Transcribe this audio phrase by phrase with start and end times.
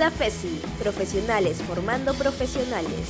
[0.00, 3.06] SAFESI, profesionales formando profesionales.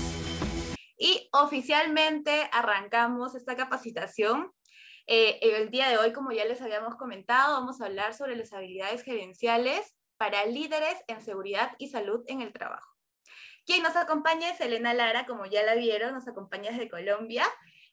[0.99, 4.51] Y oficialmente arrancamos esta capacitación.
[5.07, 8.53] Eh, el día de hoy, como ya les habíamos comentado, vamos a hablar sobre las
[8.53, 12.91] habilidades gerenciales para líderes en seguridad y salud en el trabajo.
[13.65, 17.45] Quien nos acompaña es Elena Lara, como ya la vieron, nos acompaña desde Colombia.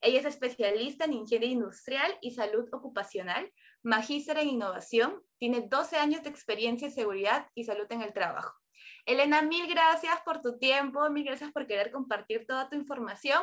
[0.02, 3.54] Ella es especialista en ingeniería industrial y salud ocupacional,
[3.84, 8.56] magíster en innovación, tiene 12 años de experiencia en seguridad y salud en el trabajo.
[9.08, 13.42] Elena, mil gracias por tu tiempo, mil gracias por querer compartir toda tu información.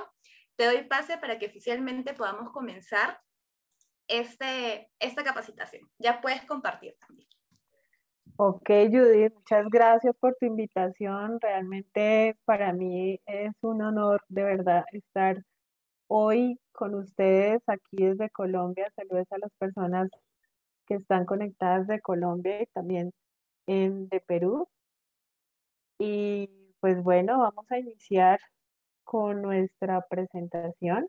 [0.57, 3.19] Te doy pase para que oficialmente podamos comenzar
[4.07, 5.88] este, esta capacitación.
[5.98, 7.27] Ya puedes compartir también.
[8.37, 11.41] Ok, Judith, muchas gracias por tu invitación.
[11.41, 15.43] Realmente para mí es un honor de verdad estar
[16.09, 18.93] hoy con ustedes aquí desde Colombia.
[18.96, 20.10] Saludos a las personas
[20.87, 23.12] que están conectadas de Colombia y también
[23.66, 24.69] en, de Perú.
[26.07, 26.51] Y
[26.81, 28.39] pues bueno, vamos a iniciar
[29.05, 31.09] con nuestra presentación.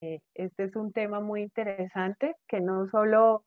[0.00, 3.44] Eh, este es un tema muy interesante que no solo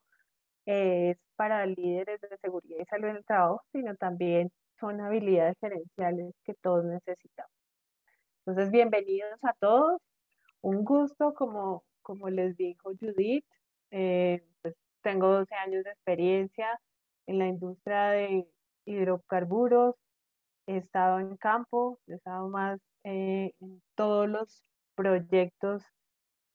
[0.66, 6.36] es para líderes de seguridad y salud en el trabajo, sino también son habilidades gerenciales
[6.44, 7.54] que todos necesitamos.
[8.46, 10.02] Entonces, bienvenidos a todos.
[10.60, 13.46] Un gusto, como, como les dijo Judith,
[13.92, 16.78] eh, pues tengo 12 años de experiencia
[17.26, 18.48] en la industria de
[18.86, 19.96] hidrocarburos,
[20.72, 24.64] he estado en campo, he estado más eh, en todos los
[24.96, 25.84] proyectos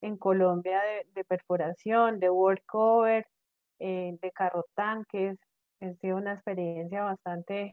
[0.03, 0.81] en Colombia
[1.15, 3.27] de, perforación, de workover,
[3.81, 5.39] eh, de carro tanques.
[5.81, 7.73] Ha sido una experiencia bastante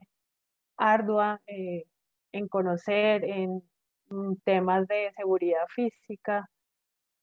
[0.78, 1.86] ardua eh,
[2.34, 3.64] en conocer, en
[4.10, 6.50] mm, temas de seguridad física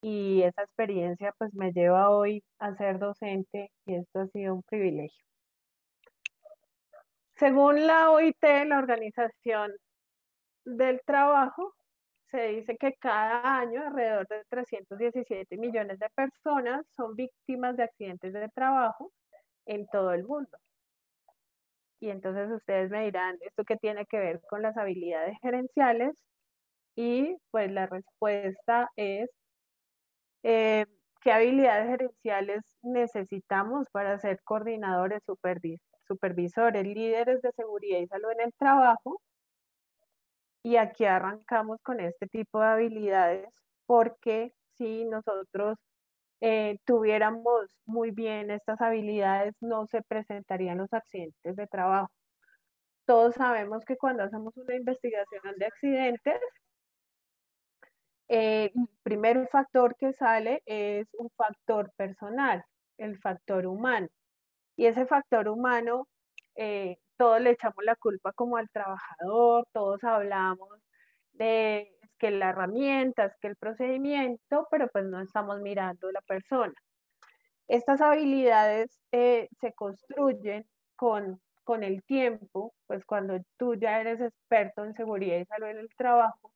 [0.02, 4.62] y esa experiencia pues me lleva hoy a ser docente y esto ha sido un
[4.62, 5.29] privilegio.
[7.40, 9.72] Según la OIT, la Organización
[10.66, 11.72] del Trabajo,
[12.26, 18.34] se dice que cada año alrededor de 317 millones de personas son víctimas de accidentes
[18.34, 19.10] de trabajo
[19.64, 20.50] en todo el mundo.
[21.98, 26.14] Y entonces ustedes me dirán, ¿esto qué tiene que ver con las habilidades gerenciales?
[26.94, 29.30] Y pues la respuesta es,
[30.42, 30.84] eh,
[31.22, 35.89] ¿qué habilidades gerenciales necesitamos para ser coordinadores, supervisores?
[36.10, 39.20] Supervisores, líderes de seguridad y salud en el trabajo.
[40.62, 43.48] Y aquí arrancamos con este tipo de habilidades
[43.86, 45.78] porque si nosotros
[46.40, 52.10] eh, tuviéramos muy bien estas habilidades, no se presentarían los accidentes de trabajo.
[53.06, 56.40] Todos sabemos que cuando hacemos una investigación de accidentes,
[58.28, 62.64] eh, el primer factor que sale es un factor personal,
[62.96, 64.08] el factor humano.
[64.80, 66.08] Y ese factor humano,
[66.54, 70.70] eh, todos le echamos la culpa como al trabajador, todos hablamos
[71.32, 76.22] de que la herramienta, es que el procedimiento, pero pues no estamos mirando a la
[76.22, 76.72] persona.
[77.68, 80.64] Estas habilidades eh, se construyen
[80.96, 85.78] con, con el tiempo, pues cuando tú ya eres experto en seguridad y salud en
[85.80, 86.54] el trabajo,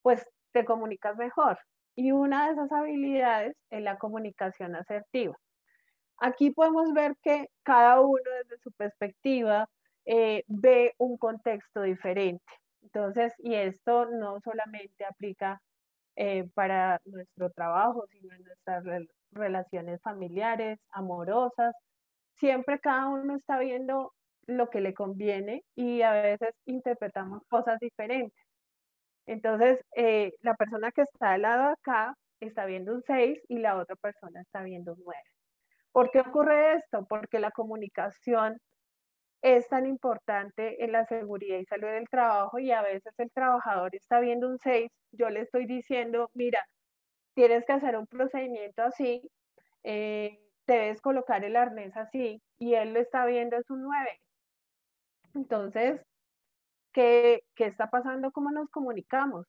[0.00, 1.58] pues te comunicas mejor.
[1.94, 5.36] Y una de esas habilidades es la comunicación asertiva.
[6.20, 9.68] Aquí podemos ver que cada uno desde su perspectiva
[10.04, 12.44] eh, ve un contexto diferente.
[12.82, 15.60] Entonces, y esto no solamente aplica
[16.16, 18.84] eh, para nuestro trabajo, sino en nuestras
[19.32, 21.74] relaciones familiares, amorosas.
[22.34, 24.12] Siempre cada uno está viendo
[24.46, 28.44] lo que le conviene y a veces interpretamos cosas diferentes.
[29.26, 33.76] Entonces, eh, la persona que está al lado acá está viendo un 6 y la
[33.76, 35.20] otra persona está viendo un 9.
[35.92, 37.06] ¿Por qué ocurre esto?
[37.08, 38.58] Porque la comunicación
[39.42, 43.94] es tan importante en la seguridad y salud del trabajo y a veces el trabajador
[43.94, 46.64] está viendo un 6, yo le estoy diciendo, mira,
[47.34, 49.22] tienes que hacer un procedimiento así,
[49.84, 54.20] eh, debes colocar el arnés así y él lo está viendo es un 9.
[55.34, 56.04] Entonces,
[56.92, 58.30] ¿qué, ¿qué está pasando?
[58.32, 59.46] ¿Cómo nos comunicamos?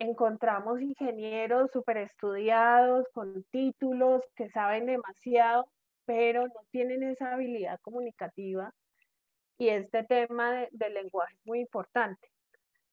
[0.00, 5.66] Encontramos ingenieros súper estudiados, con títulos, que saben demasiado,
[6.06, 8.72] pero no tienen esa habilidad comunicativa.
[9.58, 12.28] Y este tema del lenguaje es muy importante.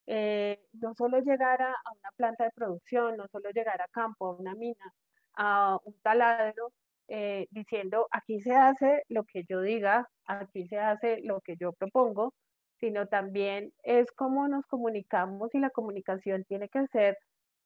[0.05, 4.35] Eh, no solo llegar a, una planta de producción, no solo llegar a campo, a
[4.35, 4.93] una mina,
[5.33, 6.73] a un taladro,
[7.07, 11.71] eh, diciendo aquí se hace lo que yo diga, aquí se hace lo que yo
[11.71, 12.33] propongo,
[12.79, 17.17] sino también es cómo nos comunicamos y la comunicación tiene que ser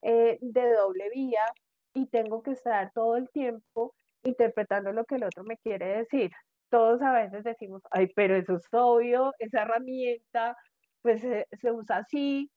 [0.01, 1.45] eh, de doble vía
[1.93, 6.31] y tengo que estar todo el tiempo interpretando lo que el otro me quiere decir.
[6.69, 10.55] todos a veces decimos, ay, pero eso es obvio, esa herramienta,
[11.01, 12.49] pues se, se usa así,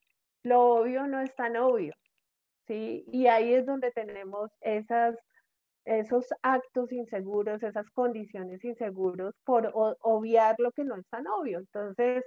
[0.45, 1.95] lo obvio no es tan obvio,
[2.67, 3.05] ¿sí?
[3.13, 5.17] Y ahí es donde tenemos esas,
[5.85, 9.71] esos actos inseguros, esas condiciones inseguros por
[10.03, 11.59] obviar lo que no es tan obvio.
[11.61, 12.25] Entonces,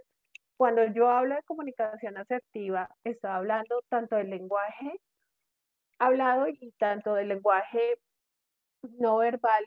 [0.58, 5.00] cuando yo hablo de comunicación asertiva, estoy hablando tanto del lenguaje
[6.00, 8.00] hablado y tanto del lenguaje
[9.00, 9.66] no verbal.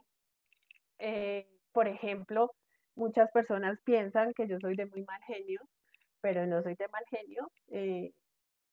[0.99, 2.53] Eh, por ejemplo,
[2.95, 5.61] muchas personas piensan que yo soy de muy mal genio,
[6.21, 7.51] pero no soy de mal genio.
[7.69, 8.13] Eh,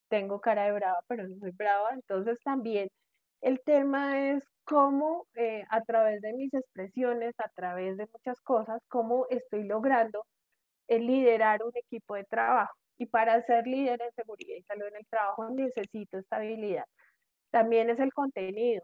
[0.10, 1.92] tengo cara de brava, pero no soy brava.
[1.94, 2.90] Entonces también
[3.42, 8.81] el tema es cómo eh, a través de mis expresiones, a través de muchas cosas,
[8.90, 10.25] cómo estoy logrando
[10.88, 12.74] el liderar un equipo de trabajo.
[12.98, 16.86] Y para ser líder en seguridad y salud en el trabajo necesito estabilidad.
[17.51, 18.84] También es el contenido.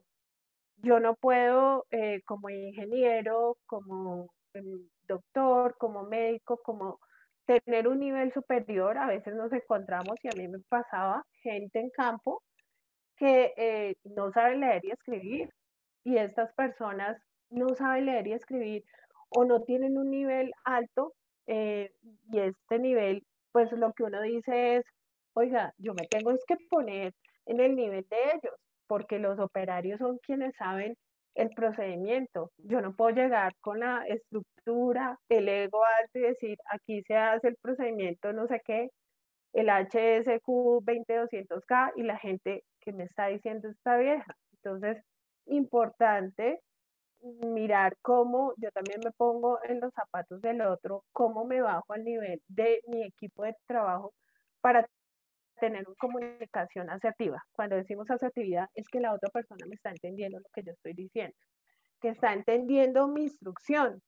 [0.77, 6.99] Yo no puedo, eh, como ingeniero, como em, doctor, como médico, como
[7.45, 8.97] tener un nivel superior.
[8.97, 12.41] A veces nos encontramos, y a mí me pasaba, gente en campo
[13.17, 15.49] que eh, no sabe leer y escribir.
[16.03, 17.17] Y estas personas
[17.49, 18.83] no saben leer y escribir
[19.29, 21.13] o no tienen un nivel alto
[21.47, 21.91] eh,
[22.31, 24.85] y este nivel, pues lo que uno dice es,
[25.33, 27.13] oiga, yo me tengo que poner
[27.45, 28.55] en el nivel de ellos,
[28.87, 30.95] porque los operarios son quienes saben
[31.35, 32.51] el procedimiento.
[32.57, 37.49] Yo no puedo llegar con la estructura, el ego alto y decir, aquí se hace
[37.49, 38.89] el procedimiento, no sé qué,
[39.53, 44.35] el HSQ 20200K y la gente que me está diciendo está vieja.
[44.53, 45.03] Entonces,
[45.45, 46.59] importante
[47.23, 52.03] mirar cómo yo también me pongo en los zapatos del otro, cómo me bajo al
[52.03, 54.13] nivel de mi equipo de trabajo
[54.61, 54.87] para
[55.59, 57.41] tener una comunicación asertiva.
[57.53, 60.93] Cuando decimos asertividad es que la otra persona me está entendiendo lo que yo estoy
[60.93, 61.35] diciendo,
[62.01, 64.01] que está entendiendo mi instrucción.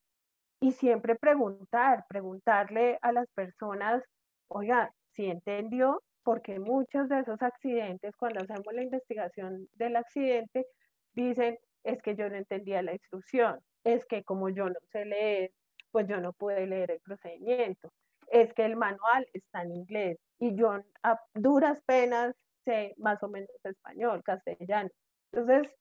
[0.61, 4.03] Y siempre preguntar, preguntarle a las personas,
[4.47, 10.65] oiga, si entendió, porque muchos de esos accidentes, cuando hacemos la investigación del accidente,
[11.13, 15.51] dicen, es que yo no entendía la instrucción, es que como yo no sé leer,
[15.91, 17.91] pues yo no pude leer el procedimiento,
[18.27, 22.35] es que el manual está en inglés y yo a duras penas
[22.65, 24.89] sé más o menos español, castellano.
[25.31, 25.71] Entonces,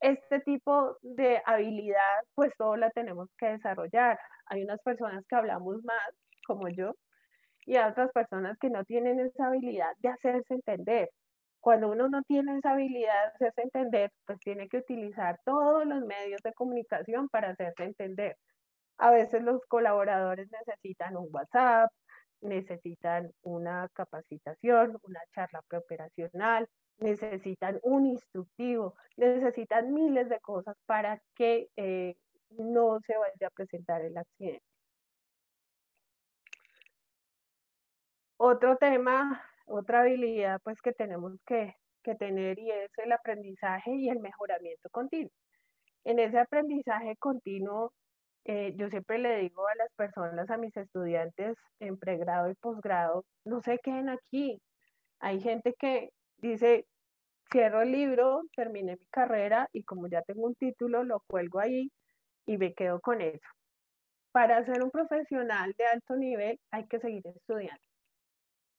[0.00, 4.18] este tipo de habilidad, pues todo la tenemos que desarrollar.
[4.46, 6.10] Hay unas personas que hablamos más,
[6.46, 6.94] como yo,
[7.66, 11.10] y hay otras personas que no tienen esa habilidad de hacerse entender
[11.60, 16.00] cuando uno no tiene esa habilidad de hacerse entender, pues tiene que utilizar todos los
[16.04, 18.36] medios de comunicación para hacerse entender.
[18.98, 21.90] A veces los colaboradores necesitan un WhatsApp,
[22.40, 26.68] necesitan una capacitación, una charla preoperacional,
[26.98, 32.16] necesitan un instructivo, necesitan miles de cosas para que eh,
[32.50, 34.64] no se vaya a presentar el accidente.
[38.36, 41.74] Otro tema otra habilidad pues que tenemos que,
[42.18, 45.30] tener y es el aprendizaje y el mejoramiento continuo.
[46.04, 47.92] En ese aprendizaje continuo,
[48.44, 53.24] eh, yo siempre le digo a las personas, a mis estudiantes en pregrado y posgrado,
[53.44, 54.60] no se queden aquí.
[55.20, 56.86] Hay gente que dice,
[57.52, 61.92] cierro el libro, terminé mi carrera y como ya tengo un título, lo cuelgo ahí
[62.46, 63.48] y me quedo con eso.
[64.32, 67.89] Para ser un profesional de alto nivel hay que seguir estudiando.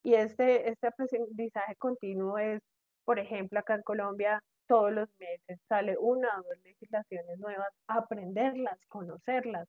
[0.04, 2.62] Y este, este aprendizaje continuo es,
[3.06, 8.80] por ejemplo, acá en Colombia, todos los meses sale una o dos legislaciones nuevas, aprenderlas,
[8.88, 9.68] conocerlas,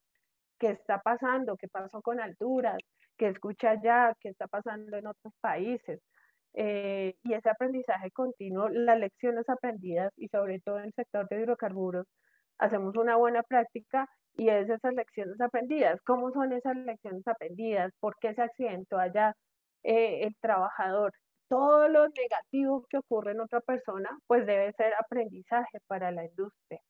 [0.59, 2.79] qué está pasando, qué pasó con alturas,
[3.19, 6.01] qué escucha allá, qué está pasando en otros países.
[6.55, 11.41] Eh, y ese aprendizaje continuo, las lecciones aprendidas y sobre todo en el sector de
[11.41, 12.07] hidrocarburos,
[12.59, 16.01] hacemos una buena práctica y es esas lecciones aprendidas.
[16.03, 17.93] ¿Cómo son esas lecciones aprendidas?
[18.01, 19.35] ¿Por qué se accidentó allá?
[19.85, 21.13] Eh, el trabajador,
[21.49, 26.81] todo lo negativo que ocurre en otra persona, pues debe ser aprendizaje para la industria.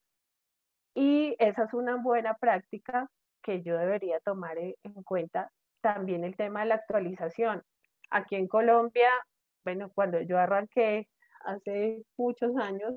[0.94, 3.08] Y esa es una buena práctica
[3.42, 5.50] que yo debería tomar en cuenta.
[5.80, 7.62] También el tema de la actualización.
[8.10, 9.10] Aquí en Colombia,
[9.64, 11.08] bueno, cuando yo arranqué
[11.44, 12.94] hace muchos años,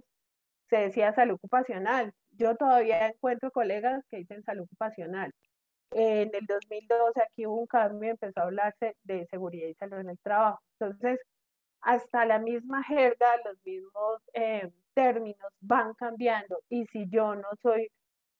[0.69, 2.13] se decía salud ocupacional.
[2.31, 5.31] Yo todavía encuentro colegas que dicen salud ocupacional.
[5.97, 9.99] En el 2012 aquí hubo un cambio y empezó a hablarse de seguridad y salud
[9.99, 10.59] en el trabajo.
[10.77, 11.21] Entonces,
[11.81, 16.59] hasta la misma jerga, los mismos eh, términos van cambiando.
[16.69, 17.89] Y si yo no soy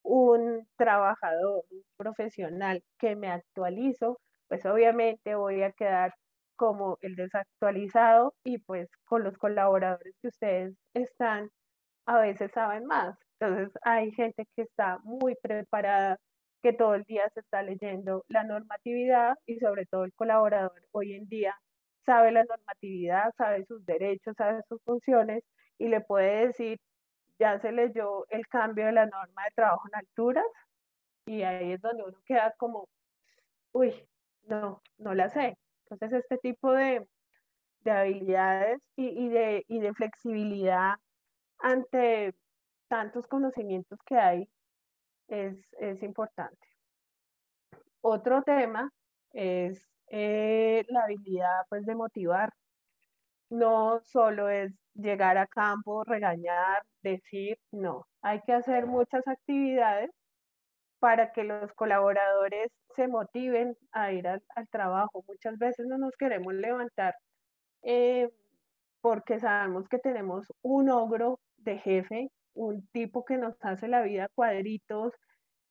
[0.03, 4.19] un trabajador, un profesional que me actualizo,
[4.49, 6.13] pues obviamente voy a quedar
[6.57, 11.49] como el desactualizado y pues con los colaboradores que ustedes están,
[12.05, 13.17] a veces saben más.
[13.39, 16.17] Entonces hay gente que está muy preparada
[16.65, 21.13] que todo el día se está leyendo la normatividad y sobre todo el colaborador hoy
[21.13, 21.55] en día
[22.07, 25.43] sabe la normatividad, sabe sus derechos, sabe sus funciones
[25.77, 26.79] y le puede decir,
[27.37, 30.45] ya se leyó el cambio de la norma de trabajo en alturas
[31.27, 32.89] y ahí es donde uno queda como,
[33.71, 33.93] uy,
[34.47, 35.59] no, no la sé.
[35.83, 37.07] Entonces este tipo de,
[37.85, 40.95] habilidades y, de, y de flexibilidad
[41.59, 42.33] ante
[42.87, 44.49] tantos conocimientos que hay
[45.27, 46.67] es, es importante.
[48.01, 48.91] Otro tema
[49.33, 52.53] es eh, la habilidad pues, de motivar.
[53.49, 60.11] No solo es llegar a campo, regañar, decir, no, hay que hacer muchas actividades
[60.99, 64.41] para que los colaboradores se motiven a ir al,
[64.71, 65.23] trabajo.
[65.27, 67.15] Muchas veces no nos queremos levantar
[67.83, 68.29] eh,
[69.01, 74.29] porque sabemos que tenemos un ogro de jefe, un tipo que nos hace la vida
[74.35, 75.13] cuadritos,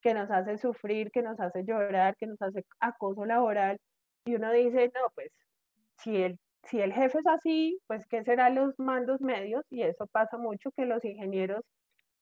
[0.03, 3.79] que nos hace sufrir, que nos hace llorar, que nos hace acoso laboral.
[4.27, 5.31] Y uno dice, no, pues
[5.99, 9.65] si el, si el jefe es así, pues ¿qué serán los mandos medios?
[9.71, 11.63] Y eso pasa mucho que los ingenieros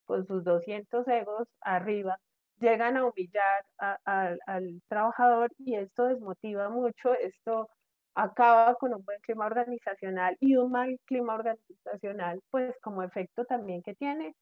[0.05, 2.19] con sus 200 egos arriba
[2.59, 3.65] llegan a humillar
[4.05, 7.69] al trabajador y esto desmotiva mucho, esto
[8.15, 13.81] acaba con un buen clima organizacional y un mal clima organizacional, pues como efecto también
[13.83, 14.35] que tiene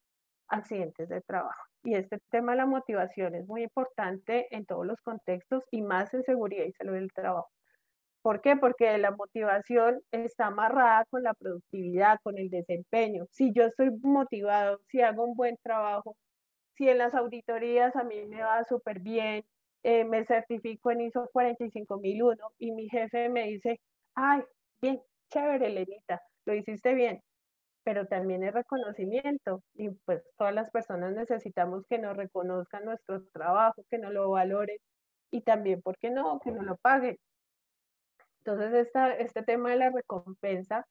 [0.50, 1.64] accidentes de trabajo.
[1.84, 6.14] Y este tema de la motivación es muy importante en todos los contextos y más
[6.14, 7.50] en seguridad y salud del trabajo.
[8.22, 8.56] ¿Por qué?
[8.56, 13.26] Porque la motivación está amarrada con la productividad, con el desempeño.
[13.32, 16.16] Si yo estoy motivado, si hago un buen trabajo,
[16.76, 19.44] si en las auditorías a mí me va súper bien,
[19.84, 23.80] eh, me certifico en ISO 45001 y mi jefe me dice,
[24.16, 24.44] ay,
[24.82, 27.22] bien, chévere, Lenita, lo hiciste bien,
[27.84, 33.84] pero también es reconocimiento y pues todas las personas necesitamos que nos reconozcan nuestro trabajo,
[33.90, 34.78] que nos lo valoren
[35.32, 37.18] y también, ¿por qué no?, que nos lo paguen.
[38.40, 40.86] Entonces, esta, este tema de la recompensa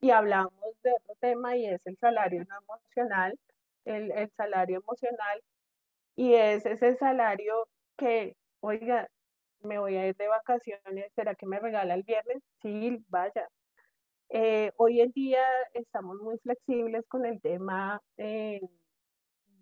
[0.00, 0.52] y hablamos
[0.82, 3.38] de otro tema y es el salario no emocional,
[3.84, 5.42] el, el salario emocional
[6.16, 9.08] y es ese salario que, oiga,
[9.60, 12.42] me voy a ir de vacaciones, ¿será que me regala el viernes?
[12.62, 13.48] Sí, vaya,
[14.30, 18.60] eh, hoy en día estamos muy flexibles con el tema eh,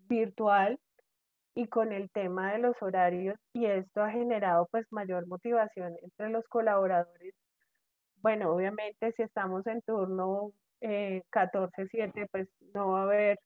[0.09, 0.77] virtual
[1.55, 6.29] y con el tema de los horarios y esto ha generado pues mayor motivación entre
[6.29, 7.33] los colaboradores.
[8.17, 10.51] Bueno, obviamente si estamos en turno
[10.81, 13.39] 14-7 eh, pues no va a haber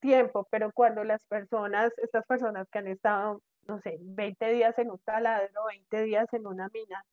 [0.00, 4.90] tiempo, pero cuando las personas, estas personas que han estado, no sé, 20 días en
[4.90, 7.04] un taladro, 20 días en una mina,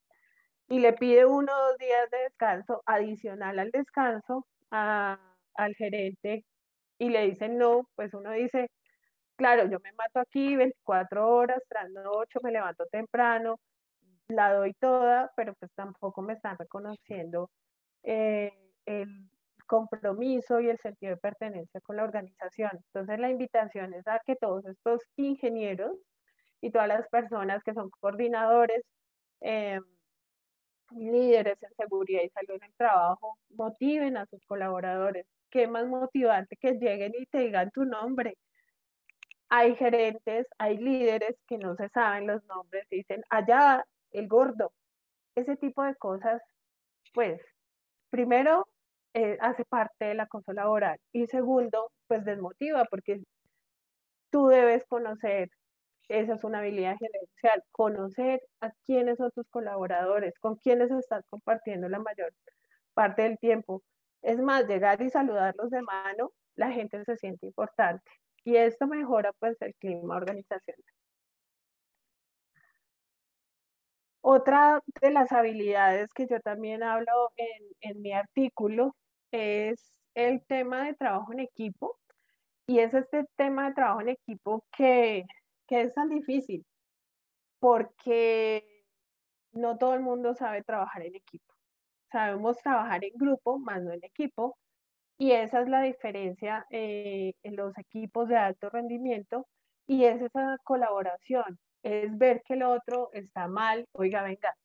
[0.67, 6.45] y le pide uno o dos días de descanso adicional al descanso al gerente
[6.99, 8.69] y le dicen no, pues uno dice,
[9.35, 13.59] claro, yo me mato aquí 24 horas, tras noche, me levanto temprano,
[14.27, 17.49] la doy toda, pero pues tampoco me están reconociendo
[18.03, 18.51] eh,
[18.85, 19.29] el
[19.67, 22.71] compromiso y el sentido de pertenencia con la organización.
[22.73, 25.97] Entonces la invitación es a que todos estos ingenieros
[26.61, 28.83] y todas las personas que son coordinadores,
[29.41, 29.79] eh,
[30.91, 35.25] líderes en seguridad y salud en el trabajo motiven a sus colaboradores.
[35.49, 38.37] Qué más motivante que lleguen y te digan tu nombre.
[39.49, 44.73] Hay gerentes, hay líderes que no se saben los nombres, dicen allá el gordo.
[45.35, 46.41] Ese tipo de cosas,
[47.13, 47.41] pues,
[48.09, 48.67] primero
[49.13, 53.21] eh, hace parte de la cosa laboral y segundo, pues desmotiva porque
[54.31, 55.49] tú debes conocer
[56.09, 61.89] esa es una habilidad gerencial, conocer a quiénes son tus colaboradores, con quiénes estás compartiendo
[61.89, 62.33] la mayor
[62.93, 63.83] parte del tiempo.
[64.21, 68.09] Es más, llegar y saludarlos de mano, la gente se siente importante
[68.43, 70.83] y esto mejora pues el clima organizacional.
[74.21, 78.95] Otra de las habilidades que yo también hablo en, en mi artículo
[79.31, 81.97] es el tema de trabajo en equipo
[82.67, 85.25] y es este tema de trabajo en equipo que
[85.67, 86.65] que es tan difícil
[87.59, 88.63] porque
[89.53, 91.53] no todo el mundo sabe trabajar en equipo.
[92.11, 94.57] Sabemos trabajar en grupo, más no en equipo,
[95.17, 99.47] y esa es la diferencia eh, en los equipos de alto rendimiento
[99.87, 104.55] y es esa colaboración, es ver que el otro está mal, oiga, venga,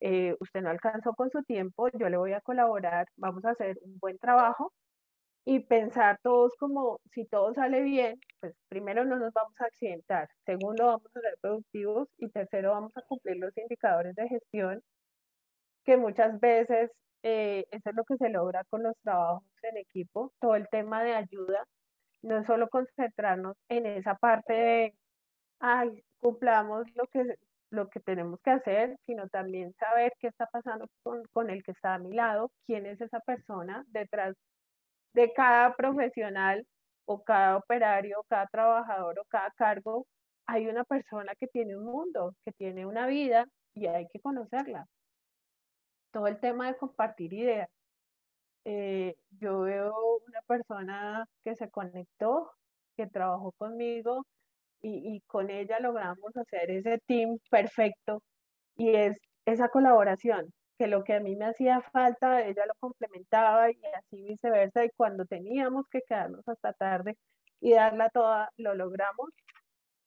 [0.00, 3.78] eh, usted no alcanzó con su tiempo, yo le voy a colaborar, vamos a hacer
[3.82, 4.72] un buen trabajo
[5.44, 10.28] y pensar todos como si todo sale bien, pues primero no nos vamos a accidentar,
[10.46, 14.82] segundo vamos a ser productivos y tercero vamos a cumplir los indicadores de gestión
[15.84, 16.90] que muchas veces
[17.22, 21.02] eh, eso es lo que se logra con los trabajos en equipo, todo el tema
[21.04, 21.66] de ayuda,
[22.22, 24.94] no es solo concentrarnos en esa parte de,
[25.60, 27.36] ay, cumplamos lo que,
[27.70, 31.72] lo que tenemos que hacer, sino también saber qué está pasando con, con el que
[31.72, 34.34] está a mi lado, quién es esa persona detrás
[35.12, 36.66] de cada profesional
[37.04, 40.06] o cada operario, cada trabajador o cada cargo,
[40.46, 44.86] hay una persona que tiene un mundo, que tiene una vida y hay que conocerla.
[46.12, 47.68] Todo el tema de compartir ideas.
[48.64, 49.94] Eh, yo veo
[50.26, 52.50] una persona que se conectó,
[52.96, 54.26] que trabajó conmigo
[54.82, 58.22] y, y con ella logramos hacer ese team perfecto
[58.76, 63.70] y es esa colaboración, que lo que a mí me hacía falta, ella lo complementaba
[63.70, 67.18] y así viceversa, y cuando teníamos que quedarnos hasta tarde
[67.60, 69.28] y darla toda, lo logramos.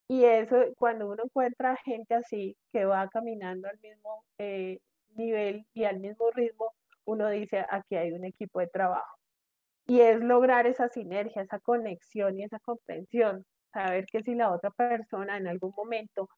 [0.08, 4.80] Y eso, cuando uno encuentra gente así, que va caminando al mismo eh,
[5.15, 6.74] nivel y al mismo ritmo,
[7.06, 9.20] uno dice, aquí hay un equipo de trabajo.
[9.86, 13.46] Y es lograr esa sinergia, esa conexión y esa comprensión.
[13.74, 16.30] Saber que si la otra persona en algún momento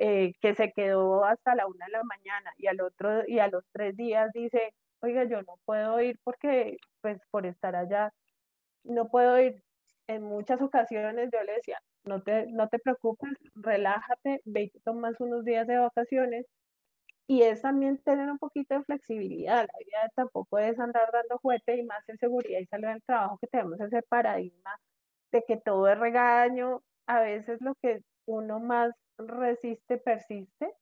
[0.00, 3.48] eh, que se quedó hasta la una de la mañana y al otro y a
[3.48, 8.12] los tres días dice, oiga, yo no puedo ir porque, pues, por estar allá,
[8.84, 9.62] no puedo ir.
[10.08, 15.20] En muchas ocasiones yo le decía, no te, no te preocupes, relájate, ve y tomas
[15.20, 16.46] unos días de vacaciones.
[17.26, 19.66] Y es también tener un poquito de flexibilidad.
[19.72, 23.38] La vida tampoco es andar dando juguete y más en seguridad y salud del trabajo
[23.40, 24.78] que tenemos ese paradigma
[25.32, 26.82] de que todo es regaño.
[27.06, 30.72] A veces lo que uno más resiste, persiste.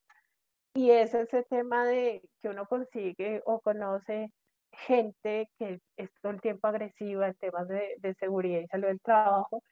[0.75, 4.33] Y es ese tema de que uno consigue o conoce
[4.73, 9.63] gente que es todo el tiempo agresiva en temas de, seguridad y salud del trabajo.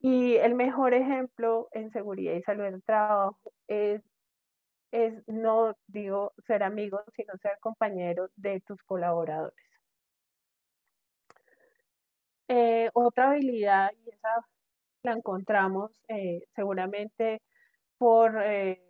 [0.00, 4.02] Y el mejor ejemplo en seguridad y salud del trabajo es,
[4.92, 9.56] es no digo ser amigos, sino ser compañeros de tus colaboradores.
[12.48, 14.46] Eh, otra habilidad, y esa
[15.02, 17.40] la encontramos eh, seguramente
[17.98, 18.80] por eh,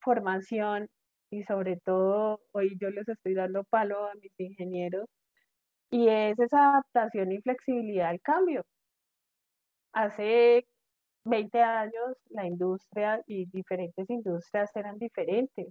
[0.00, 0.88] formación
[1.30, 5.06] y sobre todo hoy yo les estoy dando palo a mis ingenieros
[5.90, 8.64] y es esa adaptación y flexibilidad al cambio.
[9.92, 10.66] Hace
[11.24, 15.68] 20 años la industria y diferentes industrias eran diferentes.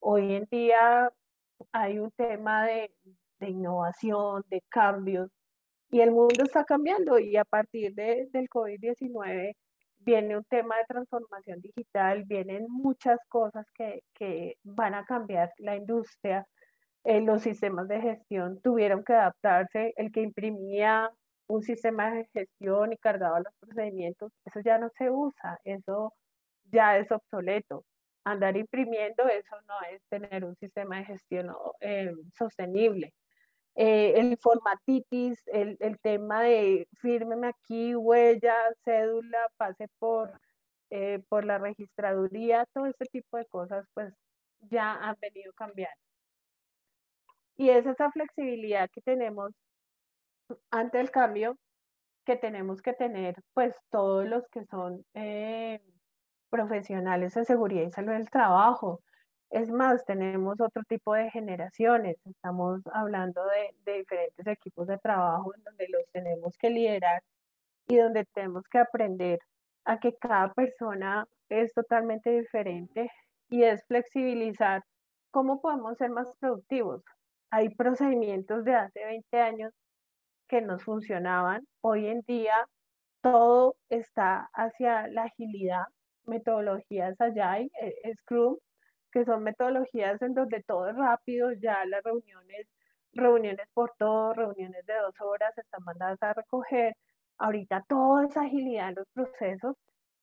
[0.00, 1.10] Hoy en día
[1.72, 2.92] hay un tema de,
[3.40, 5.30] de innovación, de cambios,
[5.90, 9.54] y el mundo está cambiando y a partir de, del COVID-19
[9.98, 15.76] viene un tema de transformación digital, vienen muchas cosas que, que van a cambiar la
[15.76, 16.46] industria.
[17.04, 21.10] Eh, los sistemas de gestión tuvieron que adaptarse, el que imprimía
[21.48, 26.12] un sistema de gestión y cargaba los procedimientos, eso ya no se usa, eso
[26.64, 27.84] ya es obsoleto.
[28.24, 33.14] Andar imprimiendo, eso no es tener un sistema de gestión eh, sostenible.
[33.76, 40.40] Eh, el formatitis, el, el, tema de fírmeme aquí, huella, cédula, pase por,
[40.90, 44.14] eh, por la registraduría, todo ese tipo de cosas, pues
[44.70, 46.00] ya han venido cambiando.
[47.56, 49.52] Y es esa flexibilidad que tenemos
[50.70, 51.56] ante el cambio
[52.24, 55.80] que tenemos que tener, pues todos los que son eh,
[56.50, 59.02] profesionales de seguridad y salud del trabajo,
[59.50, 65.62] es más, tenemos otro tipo de generaciones, estamos hablando de, diferentes equipos de trabajo en
[65.64, 67.22] donde los tenemos que liderar
[67.88, 69.38] y donde tenemos que aprender
[69.84, 73.10] a que cada persona es totalmente diferente
[73.48, 74.82] y es flexibilizar
[75.30, 77.02] cómo podemos ser más productivos.
[77.50, 79.72] Hay procedimientos de hace 20 años
[80.48, 81.66] que nos funcionaban.
[81.82, 82.68] Hoy en día
[83.22, 85.86] todo está hacia la agilidad,
[86.24, 88.56] metodologías Agile, eh, Scrum,
[89.16, 92.68] que son metodologías en donde todo es rápido, ya las reuniones,
[93.14, 96.94] reuniones por todo, reuniones de dos horas están mandadas a recoger.
[97.38, 99.74] Ahorita todo es agilidad en los procesos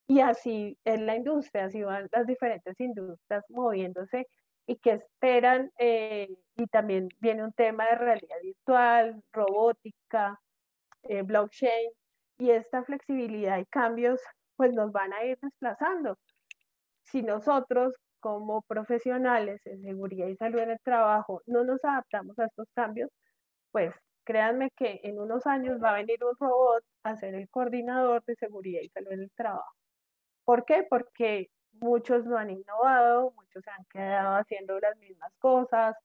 [0.06, 4.28] y así en la industria, así van las diferentes industrias moviéndose
[4.68, 10.40] y que esperan, eh, y también viene un tema de realidad virtual, robótica,
[11.02, 11.90] eh, blockchain,
[12.38, 14.22] y esta flexibilidad y cambios
[14.56, 16.20] pues nos van a ir desplazando.
[17.02, 22.46] Si nosotros como profesionales en seguridad y salud en el trabajo no nos adaptamos a
[22.46, 23.12] estos cambios,
[23.72, 28.24] pues créanme que en unos años va a venir un robot a ser el coordinador
[28.26, 29.76] de seguridad y salud en el trabajo.
[30.46, 30.88] ¿Por qué?
[30.90, 35.98] Porque muchos no han innovado, muchos se han quedado haciendo las mismas cosas,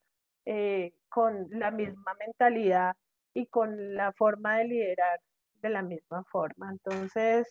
[0.45, 2.97] eh, con la misma mentalidad
[3.33, 5.21] y con la forma de liderar
[5.63, 6.71] de la misma forma.
[6.73, 7.47] Entonces,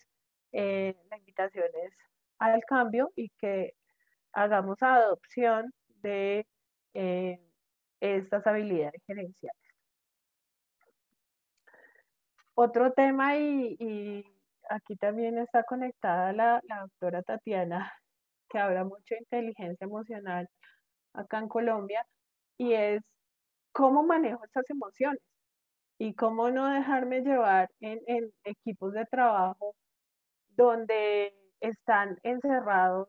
[0.52, 1.92] eh, la invitación es
[2.38, 3.72] al cambio y que
[4.32, 6.46] hagamos adopción de
[6.94, 7.40] eh,
[8.00, 9.62] estas habilidades gerenciales.
[12.54, 14.24] Otro tema, y,
[14.68, 17.92] aquí también está conectada la, doctora Tatiana,
[18.48, 20.48] que habla mucho de inteligencia emocional
[21.14, 22.06] acá en Colombia,
[22.58, 23.02] y es
[23.72, 25.20] cómo manejo estas emociones
[25.98, 29.74] y cómo no dejarme llevar en equipos de trabajo
[30.48, 33.08] donde están encerrados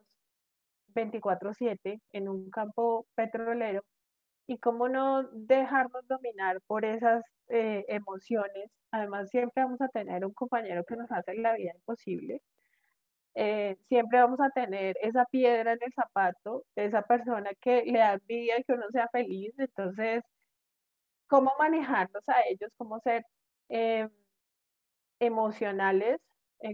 [0.94, 3.84] 24/7 en un campo petrolero
[4.48, 8.72] y cómo no dejarnos dominar por esas eh, emociones.
[8.92, 12.42] Además, siempre vamos a tener un compañero que nos hace la vida imposible.
[13.36, 18.14] Eh, siempre vamos a tener esa piedra en el zapato, esa persona que le da
[18.16, 19.54] envidia que uno sea feliz.
[19.58, 20.24] Entonces,
[21.28, 22.72] ¿cómo manejarlos a ellos?
[22.78, 23.24] ¿Cómo ser
[23.70, 24.10] eh,
[25.20, 26.20] emocionales?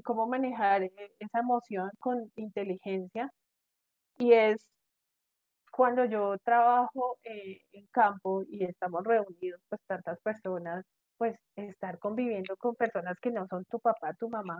[0.03, 0.83] ¿Cómo manejar
[1.19, 3.31] esa emoción con inteligencia?
[4.17, 4.67] Y es
[5.71, 10.85] cuando yo trabajo eh, en campo y estamos reunidos, pues tantas personas,
[11.17, 14.59] pues estar conviviendo con personas que no son tu papá, tu mamá,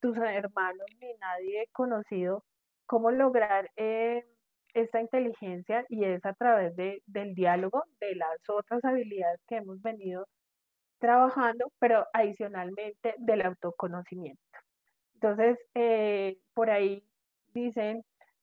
[0.00, 2.44] tus hermanos, ni nadie conocido,
[2.86, 4.24] cómo lograr eh,
[4.74, 9.80] esta inteligencia y es a través de, del diálogo, de las otras habilidades que hemos
[9.82, 10.26] venido
[10.98, 14.42] trabajando, pero adicionalmente del autoconocimiento.
[15.14, 17.04] Entonces, eh, por ahí
[17.54, 18.02] dicen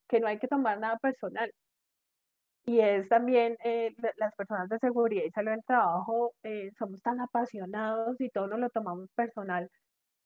[0.09, 1.51] que no hay que tomar nada personal,
[2.65, 7.19] y es también eh, las personas de seguridad y salud del trabajo, eh, somos tan
[7.19, 9.69] apasionados y todo nos lo tomamos personal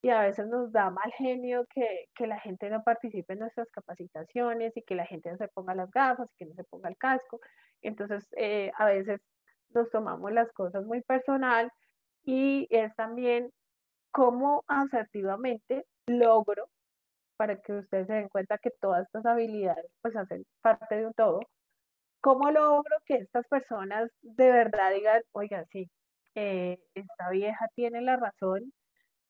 [0.01, 3.69] y a veces nos da mal genio que, que, la gente no participe en nuestras
[3.71, 6.89] capacitaciones y que la gente no se ponga las gafas y que no se ponga
[6.89, 7.39] el casco.
[7.81, 9.21] Entonces, eh, a veces
[9.69, 11.71] nos tomamos las cosas muy personal
[12.25, 13.51] y es también
[14.11, 16.67] cómo asertivamente logro
[17.37, 21.13] para que ustedes se den cuenta que todas estas habilidades pues hacen parte de un
[21.13, 21.41] todo
[22.23, 25.89] ¿Cómo logro que estas personas de verdad digan, oiga, sí,
[26.35, 28.73] eh, esta vieja tiene la razón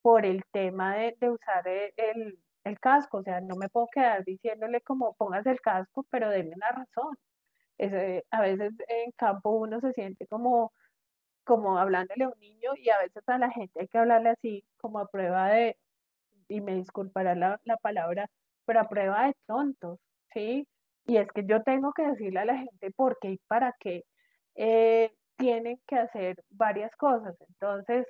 [0.01, 3.17] por el tema de, usar e, el, casco?
[3.19, 7.17] O sea, no me puedo quedar diciéndole como pongas el casco, pero denme la razón.
[8.31, 10.73] a veces en campo uno se siente como,
[11.45, 14.65] como hablándole a un niño y a veces a la gente hay que hablarle así
[14.77, 15.77] como a prueba de,
[16.53, 18.27] y me disculpará la, la palabra,
[18.65, 19.99] pero a prueba de tontos,
[20.33, 20.67] ¿sí?
[21.05, 24.03] Y es que yo tengo que decirle a la gente por qué y para qué
[24.55, 27.35] eh, tienen que hacer varias cosas.
[27.49, 28.05] Entonces,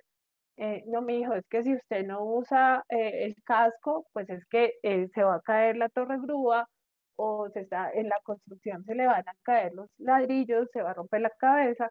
[0.57, 4.45] eh, no, mi hijo, es que si usted no usa eh, el casco, pues es
[4.47, 4.73] que
[5.13, 6.67] se va a caer la torre grúa
[7.15, 10.91] o se está, en la construcción se le van a caer los ladrillos, se va
[10.91, 11.89] a romper la cabeza.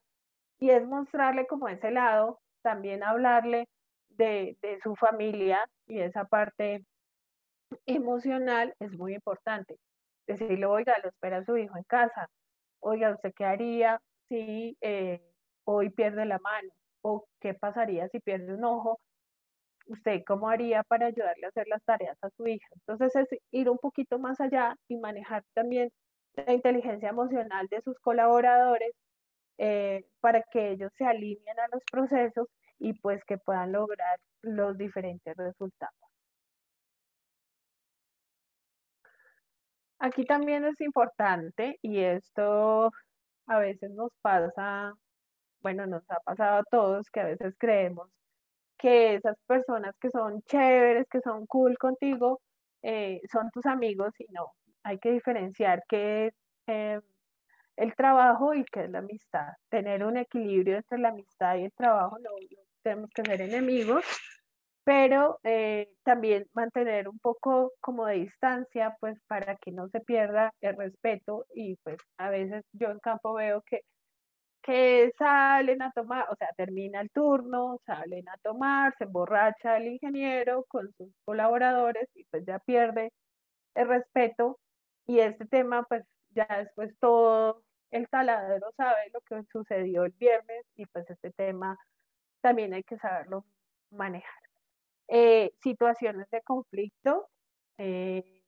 [0.60, 3.68] Y es mostrarle como ese lado, también hablarle
[4.16, 6.84] de, de su familia y esa parte
[7.86, 9.78] emocional es muy importante
[10.26, 12.28] decirle, oiga, lo espera su hijo en casa,
[12.80, 15.22] oiga, ¿usted qué haría si eh,
[15.64, 16.70] hoy pierde la mano?
[17.02, 19.00] ¿O qué pasaría si pierde un ojo?
[19.86, 22.66] ¿Usted cómo haría para ayudarle a hacer las tareas a su hija?
[22.74, 25.90] Entonces es ir un poquito más allá y manejar también
[26.34, 28.92] la inteligencia emocional de sus colaboradores
[29.58, 32.48] eh, para que ellos se alineen a los procesos
[32.82, 35.94] y pues que puedan lograr los diferentes resultados.
[40.00, 42.90] Aquí también es importante y esto
[43.46, 44.92] a veces nos pasa,
[45.62, 48.08] bueno, nos ha pasado a todos que a veces creemos
[48.78, 52.40] que esas personas que son chéveres, que son cool contigo,
[52.82, 54.52] eh, son tus amigos y no,
[54.84, 56.34] hay que diferenciar qué es
[56.68, 57.00] eh,
[57.76, 59.48] el trabajo y qué es la amistad.
[59.70, 62.30] Tener un equilibrio entre la amistad y el trabajo, no
[62.82, 64.04] tenemos que ser enemigos,
[64.84, 70.52] pero eh, también mantener un poco como de distancia, pues para que no se pierda
[70.60, 73.82] el respeto y pues a veces yo en campo veo que,
[74.62, 79.88] que salen a tomar, o sea, termina el turno, salen a tomar, se emborracha el
[79.88, 83.12] ingeniero con sus colaboradores y pues ya pierde
[83.74, 84.58] el respeto.
[85.06, 90.64] Y este tema pues ya después todo el taladero sabe lo que sucedió el viernes
[90.76, 91.78] y pues este tema
[92.42, 93.46] también hay que saberlo
[93.90, 94.42] manejar.
[95.08, 97.28] Eh, situaciones de conflicto.
[97.78, 98.42] Eh,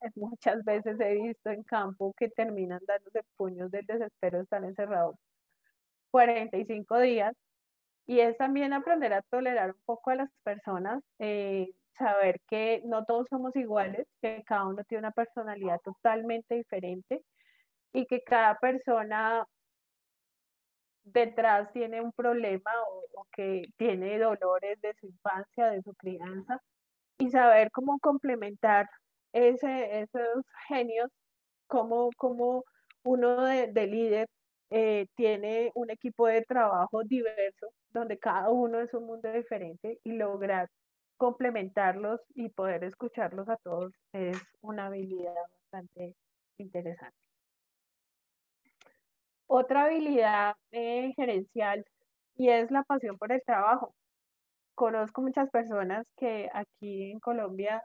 [0.16, 5.16] muchas veces he visto en campo que terminan dándose puños del desespero, están encerrados
[6.10, 7.34] 45 días.
[8.06, 13.04] Y es también aprender a tolerar un poco a las personas, eh, saber que no
[13.04, 17.22] todos somos iguales, que cada uno tiene una personalidad totalmente diferente
[17.92, 19.46] y que cada persona
[21.12, 22.70] detrás tiene un problema
[23.14, 26.60] o, que tiene dolores de su infancia, de su crianza,
[27.18, 28.88] y saber cómo complementar
[29.32, 31.10] ese, esos genios,
[31.66, 32.10] cómo,
[33.04, 34.28] uno de, líder
[34.70, 40.12] eh, tiene un equipo de trabajo diverso, donde cada uno es un mundo diferente y
[40.12, 40.68] lograr
[41.16, 45.34] complementarlos y poder escucharlos a todos es una habilidad
[45.72, 46.14] bastante
[46.58, 47.27] interesante.
[49.48, 51.84] Otra habilidad eh, gerencial
[52.36, 53.94] y es la pasión por el trabajo.
[54.74, 57.82] Conozco muchas personas que aquí en Colombia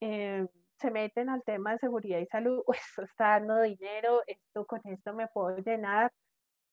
[0.00, 0.46] eh,
[0.80, 5.14] se meten al tema de seguridad y salud, esto está dando dinero, esto con esto
[5.14, 6.12] me puedo llenar,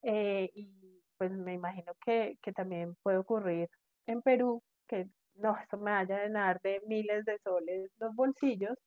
[0.03, 3.69] eh, y pues me imagino que, que, también puede ocurrir
[4.07, 8.77] en Perú, que no, esto me vaya a llenar de miles de soles los bolsillos.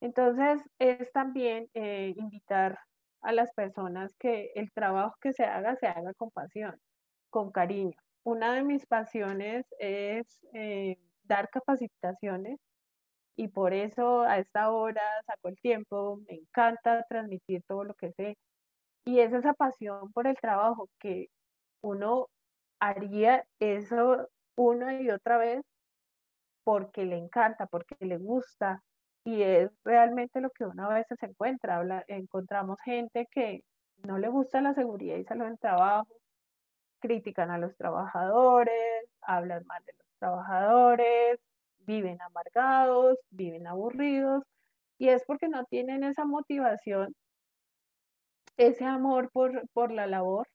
[0.00, 2.78] Entonces, es también eh, invitar
[3.22, 6.78] a las personas que el trabajo que se haga, se haga con pasión,
[7.30, 7.96] con cariño.
[8.24, 12.58] Una de mis pasiones es eh, dar capacitaciones
[13.36, 18.12] y por eso a esta hora saco el tiempo, me encanta transmitir todo lo que
[18.12, 18.36] sé.
[19.04, 21.28] Y es esa pasión por el trabajo que
[21.82, 22.28] uno
[22.80, 25.62] haría eso una y otra vez
[26.64, 28.82] porque le encanta, porque le gusta.
[29.24, 32.04] Y es realmente lo que uno a veces encuentra.
[32.08, 33.62] encontramos gente que
[34.04, 36.08] no le gusta la seguridad y salud en trabajo,
[37.00, 38.74] critican a los trabajadores,
[39.20, 41.40] hablan mal de los trabajadores,
[41.80, 44.44] viven amargados, viven aburridos,
[44.98, 47.14] y es porque no tienen esa motivación,
[48.56, 50.48] ese amor por, por la labor,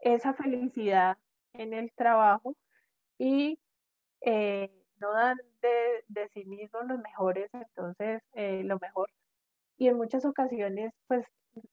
[0.00, 1.16] esa felicidad
[1.54, 2.56] en el trabajo
[3.18, 3.58] y
[4.20, 4.70] eh,
[5.04, 9.10] no dan de, de, sí mismos los mejores, entonces eh, lo mejor.
[9.78, 11.26] Y en muchas ocasiones, pues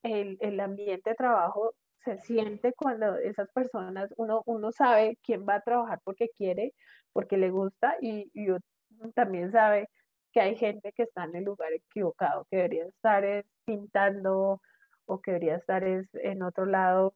[0.04, 5.56] el, el, ambiente de trabajo se siente cuando esas personas, uno, uno sabe quién va
[5.56, 6.74] a trabajar porque quiere,
[7.14, 8.48] porque le gusta y, y
[9.16, 9.88] también sabe
[10.34, 14.62] que hay gente que está en el lugar equivocado, que debería estar pintando
[15.06, 17.14] o que debería estar en otro lado,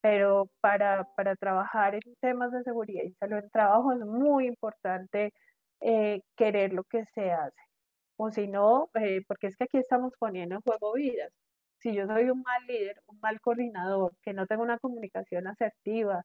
[0.00, 5.32] pero para, para, trabajar en temas de seguridad y salud en trabajo es muy importante
[5.80, 7.60] eh, querer lo que se hace.
[8.16, 11.32] O si no, eh, porque es que aquí estamos poniendo en juego vidas.
[11.78, 16.24] Si yo soy un mal líder, un mal coordinador, que no tengo una comunicación asertiva,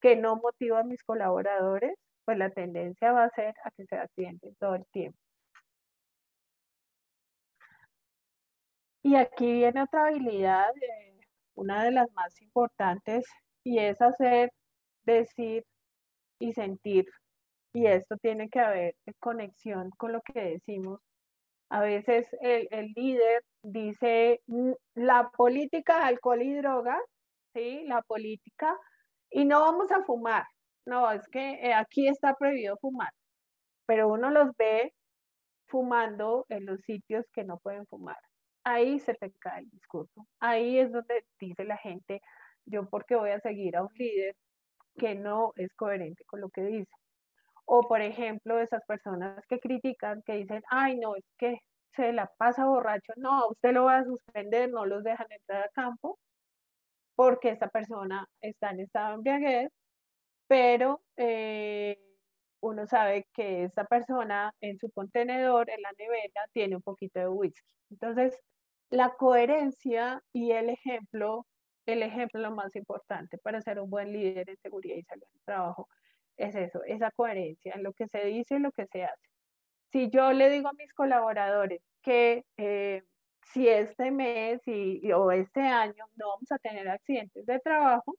[0.00, 3.96] que no motiva a mis colaboradores, pues la tendencia va a ser a que se
[3.96, 5.18] accidenten todo el tiempo.
[9.02, 11.20] Y aquí viene otra habilidad, eh,
[11.54, 13.26] una de las más importantes,
[13.64, 14.52] y es hacer,
[15.04, 15.64] decir
[16.40, 17.06] y sentir.
[17.72, 21.00] Y esto tiene que haber conexión con lo que decimos.
[21.70, 26.98] A veces el, el líder dice mm, la política, alcohol y droga,
[27.54, 27.84] ¿sí?
[27.86, 28.76] La política,
[29.30, 30.44] y no vamos a fumar
[30.88, 33.12] no, es que eh, aquí está prohibido fumar,
[33.86, 34.94] pero uno los ve
[35.66, 38.16] fumando en los sitios que no pueden fumar.
[38.64, 40.26] Ahí se te cae el discurso.
[40.40, 42.22] Ahí es donde dice la gente,
[42.66, 44.34] yo porque voy a seguir a un líder
[44.98, 46.92] que no es coherente con lo que dice.
[47.68, 51.58] O por ejemplo, esas personas que critican, que dicen, ay, no, es que
[51.94, 55.68] se la pasa borracho, no, usted lo va a suspender, no los dejan entrar a
[55.70, 56.18] campo,
[57.16, 59.70] porque esa persona está en estado de embriaguez
[60.48, 61.98] pero eh,
[62.60, 67.28] uno sabe que esa persona en su contenedor, en la nevera, tiene un poquito de
[67.28, 67.74] whisky.
[67.90, 68.38] Entonces,
[68.90, 71.46] la coherencia y el ejemplo,
[71.86, 75.40] el ejemplo lo más importante para ser un buen líder en seguridad y salud en
[75.44, 75.88] trabajo,
[76.38, 79.28] es eso, esa coherencia en lo que se dice y lo que se hace.
[79.92, 83.02] Si yo le digo a mis colaboradores que eh,
[83.52, 88.14] si este mes y, o este año no vamos a tener accidentes de trabajo,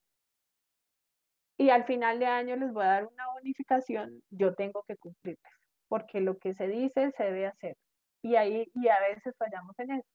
[1.58, 5.54] y al final de año les voy a dar una bonificación, yo tengo que cumplirles,
[5.88, 7.76] porque lo que se dice se debe hacer.
[8.22, 10.08] Y ahí, y a veces fallamos en eso.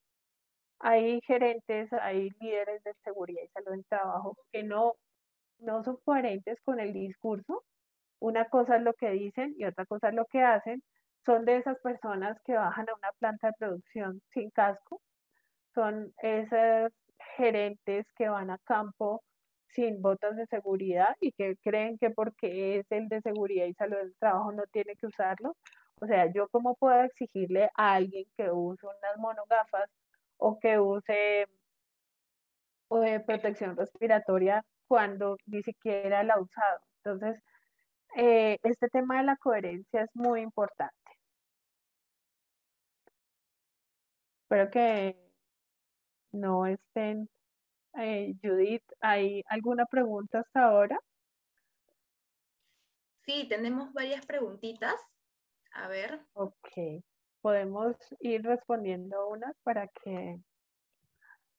[0.81, 4.95] Hay gerentes, hay líderes de seguridad y salud en trabajo que no,
[5.59, 7.65] no son coherentes con el discurso.
[8.25, 10.83] Una cosa es lo que dicen y otra cosa es lo que hacen.
[11.27, 15.03] Son de esas personas que bajan a una planta de producción sin casco.
[15.75, 16.91] Son esos
[17.37, 19.23] gerentes que van a campo
[19.69, 23.99] sin botas de seguridad y que creen que porque es el de seguridad y salud
[23.99, 25.55] del trabajo no tiene que usarlo.
[26.01, 29.91] O sea, yo cómo puedo exigirle a alguien que use unas monogafas
[30.39, 31.47] o que use
[33.27, 36.81] protección respiratoria cuando ni siquiera la ha usado.
[37.05, 37.43] Entonces,
[38.17, 40.95] eh, este tema de la coherencia es muy importante.
[44.43, 45.17] Espero que
[46.33, 47.29] no estén
[47.97, 50.99] eh, Judith, ¿hay alguna pregunta hasta ahora?
[53.25, 55.01] Sí, tenemos varias preguntitas.
[55.73, 56.21] A ver.
[56.35, 57.03] Ok,
[57.41, 60.41] podemos ir respondiendo unas para que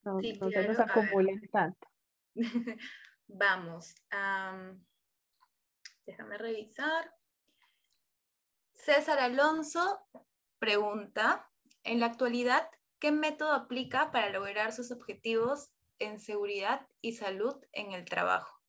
[0.03, 1.87] no, se nos acumulen tanto.
[3.27, 3.95] Vamos.
[6.05, 7.13] Déjame revisar.
[8.73, 10.01] César Alonso
[10.59, 11.49] pregunta,
[11.83, 17.93] en la actualidad, ¿qué método aplica para lograr sus objetivos en seguridad y salud en
[17.93, 18.59] el trabajo?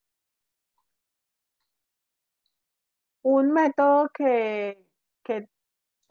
[3.23, 4.79] Un método que,
[5.25, 5.49] que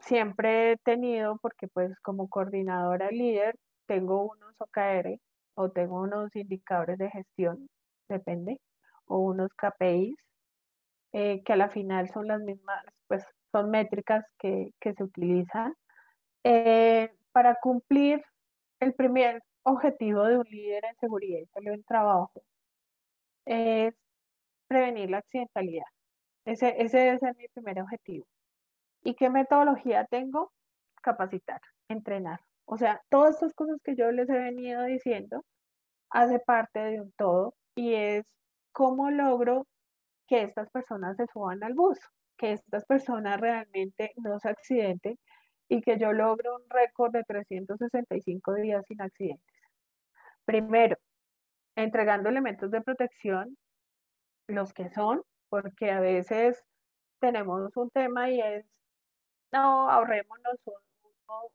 [0.00, 5.18] siempre he tenido, porque pues como coordinadora líder tengo unos OKR
[5.54, 7.68] o tengo unos indicadores de gestión,
[8.08, 8.60] depende,
[9.06, 10.16] o unos KPIs,
[11.12, 15.74] eh, que a la final son las mismas, pues son métricas que, se utilizan
[16.44, 18.22] eh, para cumplir
[18.80, 22.42] el primer objetivo de un líder en seguridad y salud en trabajo
[23.46, 23.94] es
[24.68, 25.86] prevenir la accidentalidad.
[26.44, 28.26] Ese, ese debe ser mi primer objetivo.
[29.02, 30.52] ¿Y qué metodología tengo?
[31.02, 32.40] Capacitar, entrenar.
[32.66, 35.44] O sea, todas estas cosas que yo les he venido diciendo
[36.10, 38.26] hace parte de un todo y es
[38.72, 39.66] cómo logro
[40.26, 41.98] que estas personas se suban al bus,
[42.36, 45.18] que estas personas realmente no se accidenten
[45.68, 49.44] y que yo logro un récord de 365 días sin accidentes.
[50.44, 50.96] Primero,
[51.76, 53.56] entregando elementos de protección,
[54.48, 56.62] los que son, porque a veces
[57.20, 58.66] tenemos un tema y es,
[59.52, 60.60] no, ahorrémonos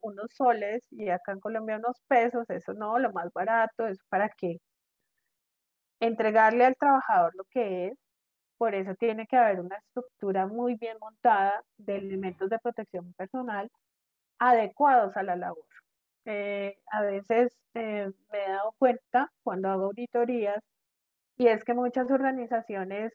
[0.02, 4.30] unos soles y acá en Colombia unos pesos, eso no, lo más barato, es para
[4.30, 4.58] qué.
[6.02, 7.94] Entregarle al trabajador lo que es,
[8.62, 13.72] por eso tiene que haber una estructura muy bien montada de elementos de protección personal
[14.38, 15.66] adecuados a la labor.
[16.26, 20.64] Eh, a veces eh, me he dado cuenta cuando hago auditorías
[21.40, 23.14] y es que muchas organizaciones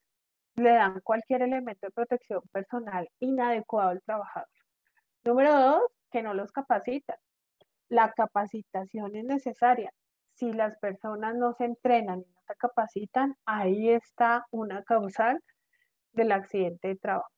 [0.57, 4.49] le dan cualquier elemento de protección personal inadecuado al trabajador.
[5.23, 7.19] Número dos, que no los capacitan.
[7.89, 9.93] La capacitación es necesaria.
[10.37, 15.41] Si las personas no se entrenan y no se capacitan, ahí está una causal
[16.13, 17.31] del accidente de trabajo.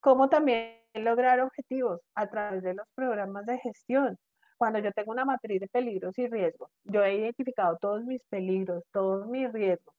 [0.00, 2.00] ¿Cómo también lograr objetivos?
[2.14, 4.16] A través de los programas de gestión.
[4.56, 8.84] Cuando yo tengo una matriz de peligros y riesgos, yo he identificado todos mis peligros,
[8.92, 9.94] todos mis riesgos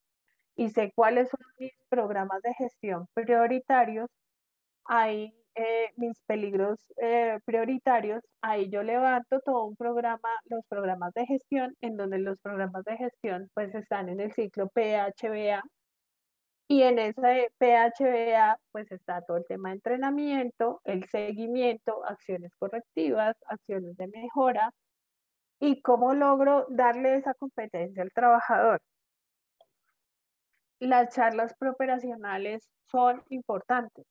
[0.55, 4.09] y sé cuáles son mis programas de gestión prioritarios,
[4.85, 11.25] ahí eh, mis peligros eh, prioritarios, ahí yo levanto todo un programa, los programas de
[11.25, 15.63] gestión, en donde los programas de gestión pues están en el ciclo PHBA,
[16.69, 23.35] y en ese PHBA pues está todo el tema de entrenamiento, el seguimiento, acciones correctivas,
[23.47, 24.71] acciones de mejora,
[25.59, 28.81] y cómo logro darle esa competencia al trabajador.
[30.79, 34.05] Las charlas preoperacionales son importantes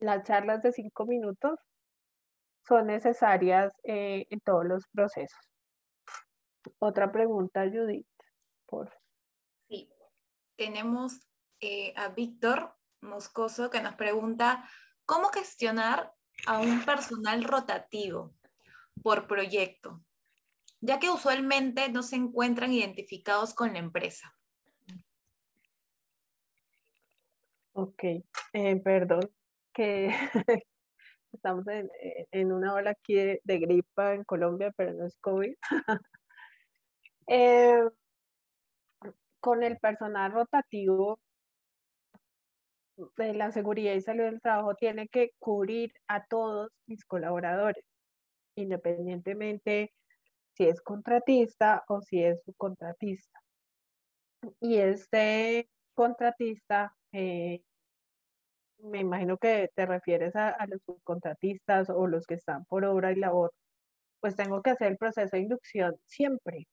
[0.00, 1.58] las charlas de cinco minutos
[2.66, 5.38] son necesarias eh, en todos los procesos.
[6.78, 8.06] Otra pregunta, Judith,
[8.66, 8.92] por
[9.68, 9.90] Sí,
[10.56, 11.20] tenemos
[11.60, 14.68] eh, a Víctor Moscoso que nos pregunta,
[15.04, 16.12] ¿cómo gestionar
[16.46, 18.34] a un personal rotativo
[19.02, 20.02] por proyecto?
[20.80, 24.34] Ya que usualmente no se encuentran identificados con la empresa.
[27.72, 28.04] Ok,
[28.52, 29.30] eh, perdón,
[31.32, 31.88] estamos en,
[32.32, 35.54] en, una ola aquí de, gripa en Colombia, pero no es COVID.
[37.30, 37.82] Eh,
[39.40, 41.20] con el personal rotativo
[43.18, 47.84] de la seguridad y salud del trabajo tiene que cubrir a todos mis colaboradores,
[48.56, 49.92] independientemente
[50.54, 53.38] si es contratista o si es subcontratista.
[54.58, 57.60] Y este contratista eh,
[58.80, 63.16] me imagino que te refieres a, los subcontratistas o los que están por obra y
[63.16, 63.52] labor,
[64.20, 66.66] pues tengo que hacer el proceso de inducción siempre.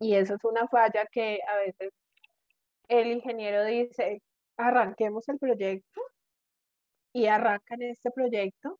[0.00, 1.92] Y eso es una falla que a veces
[2.88, 4.22] el ingeniero dice,
[4.56, 6.00] arranquemos el proyecto
[7.12, 8.78] y arrancan este proyecto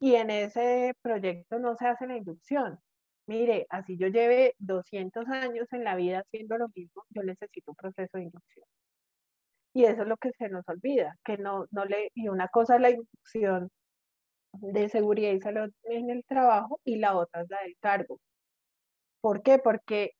[0.00, 2.78] y en ese proyecto no se hace la inducción.
[3.26, 7.76] Mire, así yo lleve 200 años en la vida haciendo lo mismo, yo necesito un
[7.76, 8.66] proceso de inducción.
[9.74, 12.76] Y eso es lo que se nos olvida, que no, no le, y una cosa
[12.76, 13.70] es la inducción
[14.52, 18.18] de seguridad y salud en el trabajo y la otra es la del cargo.
[19.20, 19.58] ¿Por qué?
[19.58, 20.12] Porque,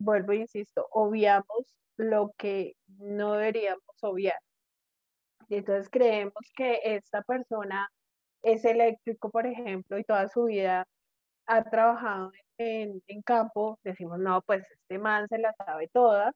[0.00, 4.38] vuelvo e insisto, obviamos lo que no deberíamos obviar.
[5.48, 7.88] Y entonces creemos que esta persona
[8.42, 10.86] es eléctrico, por ejemplo, y toda su vida
[11.46, 16.34] ha trabajado en, en campo, decimos, no, pues este man se la sabe todas,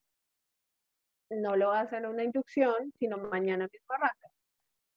[1.40, 4.28] no lo hacer una inducción, sino mañana mismo arranca.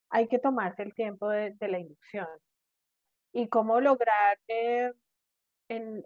[0.10, 2.28] Hay que tomarse el tiempo de, la inducción.
[3.34, 4.92] Y cómo lograr eh,
[5.70, 6.04] en,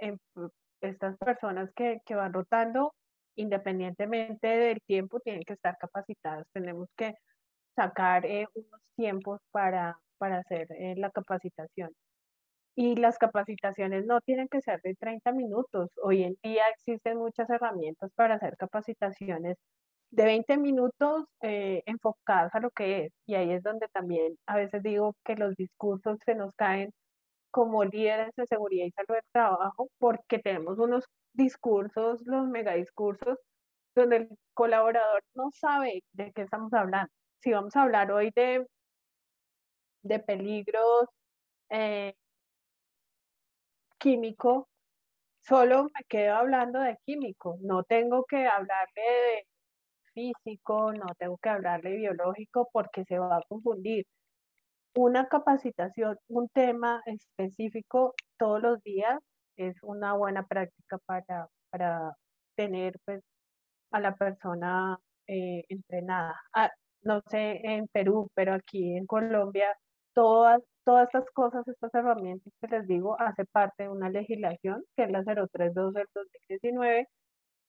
[0.82, 2.94] estas personas que, van rotando,
[3.36, 6.48] independientemente del tiempo, tienen que estar capacitadas.
[6.54, 7.16] Tenemos que
[7.76, 11.92] sacar eh, unos tiempos para, para hacer eh, la capacitación.
[12.76, 15.92] Y las capacitaciones no tienen que ser de 30 minutos.
[16.02, 19.58] Hoy en día existen muchas herramientas para hacer capacitaciones
[20.12, 23.14] de 20 minutos eh, enfocadas a lo que es.
[23.26, 26.92] Y ahí es donde también a veces digo que los discursos se nos caen
[27.52, 33.38] como líderes de seguridad y salud del trabajo, porque tenemos unos discursos, los megadiscursos,
[33.96, 37.12] donde el colaborador no sabe de qué estamos hablando.
[37.42, 38.66] Si vamos a hablar hoy de,
[40.04, 41.08] de peligros
[41.70, 42.14] eh,
[44.00, 44.66] químicos,
[45.42, 49.49] solo me quedo hablando de químico, no tengo que hablarle de
[50.20, 54.06] físico, no tengo que hablarle biológico porque se va a confundir
[54.96, 59.20] una capacitación, un tema específico todos los días
[59.58, 62.14] es una buena práctica para, para
[62.56, 63.22] tener pues,
[63.92, 64.98] a la persona
[65.28, 66.36] eh, entrenada.
[66.54, 66.70] Ah,
[67.04, 69.68] no sé en Perú, pero aquí en Colombia,
[70.14, 75.04] todas, todas estas cosas, estas herramientas que les digo, hace parte de una legislación que
[75.04, 77.08] es la 032 del 2019,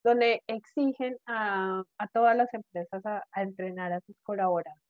[0.02, 4.82] donde exigen a, a todas las empresas a, a entrenar a sus colaboradores.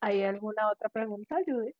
[0.00, 1.76] ¿Hay alguna otra pregunta, Judith?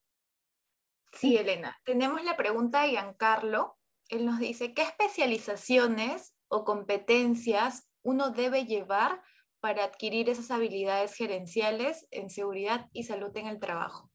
[1.12, 1.76] Sí, Elena.
[1.84, 3.78] Tenemos la pregunta de Giancarlo.
[4.08, 9.22] Él nos dice, ¿qué especializaciones o competencias uno debe llevar
[9.60, 14.10] para adquirir esas habilidades gerenciales en seguridad y salud en el trabajo?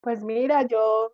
[0.00, 1.12] Pues mira, yo,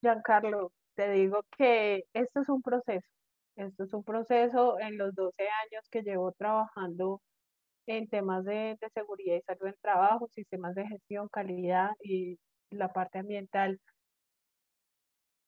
[0.00, 3.08] Giancarlo, te digo que esto es un proceso.
[3.56, 7.22] Esto es un proceso en los 12 años que llevo trabajando
[7.86, 12.38] en temas de, seguridad y salud en trabajo, sistemas de gestión, calidad y
[12.70, 13.80] la parte ambiental.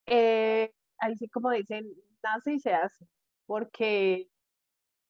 [0.07, 0.71] Eh,
[1.31, 1.85] como dicen,
[2.23, 3.05] nace y se hace,
[3.45, 4.27] porque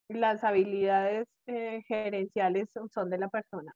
[0.09, 3.73] las habilidades eh, gerenciales son, de la persona.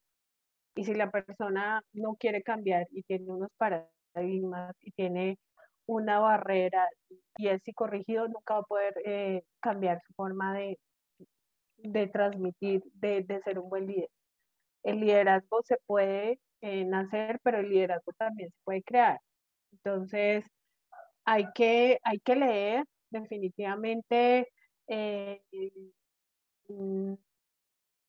[0.76, 5.38] Y si la persona no quiere cambiar y tiene unos paradigmas y tiene
[5.88, 6.88] una barrera
[7.38, 10.80] y es psicorrigido, nunca va a poder eh, cambiar su forma de,
[11.78, 14.10] de transmitir, de, de, ser un buen líder.
[14.84, 19.20] El liderazgo se puede eh, nacer, pero el liderazgo también se puede crear.
[19.72, 20.46] Entonces,
[21.26, 24.48] hay que, hay que leer definitivamente.
[24.88, 25.42] Eh,
[26.70, 27.14] mm,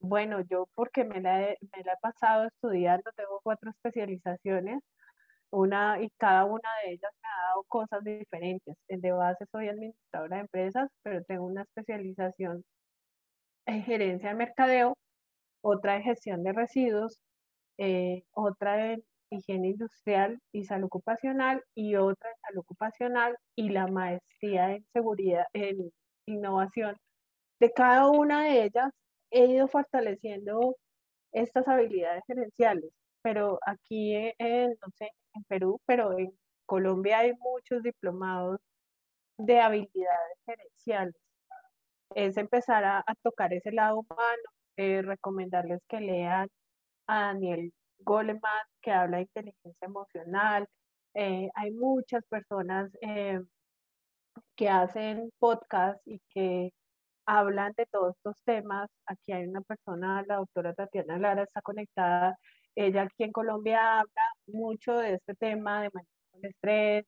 [0.01, 4.83] bueno, yo porque me he, me la he pasado estudiando, tengo cuatro especializaciones,
[5.51, 8.77] una y cada una de ellas me ha dado cosas diferentes.
[8.89, 12.65] De base soy administradora de empresas, pero tengo una especialización
[13.67, 14.95] en gerencia de mercadeo,
[15.63, 17.21] otra en gestión de residuos,
[17.79, 23.87] eh, otra en higiene industrial y salud ocupacional y otra en salud ocupacional y la
[23.87, 25.91] maestría en seguridad, en
[26.27, 26.97] innovación.
[27.61, 28.91] De cada una de ellas
[29.31, 30.77] he ido fortaleciendo
[31.33, 32.91] estas habilidades gerenciales,
[33.23, 35.11] pero aquí en, no sé,
[35.45, 36.33] Perú, pero en
[36.67, 38.61] Colombia hay muchos diplomados
[39.39, 41.17] de habilidades gerenciales
[42.15, 44.43] es empezar a, tocar ese lado humano,
[44.77, 46.49] eh, recomendarles que lean
[47.07, 50.67] a Daniel Goleman, que habla de inteligencia emocional.
[51.15, 53.41] Eh, hay muchas personas eh,
[54.57, 56.73] que hacen podcast y que
[57.27, 58.91] hablan de todos estos temas.
[59.07, 62.39] Aquí hay una persona, la doctora Tatiana Lara, está conectada.
[62.75, 67.07] Ella aquí en Colombia habla mucho de este tema de manejo del estrés,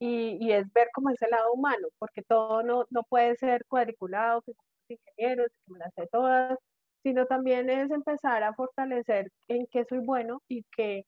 [0.00, 4.42] y, es ver cómo es el lado humano, porque todo no, no puede ser cuadriculado,
[4.42, 6.58] que somos ingenieros, que me las todas,
[7.02, 11.04] sino también es empezar a fortalecer en qué soy bueno y qué,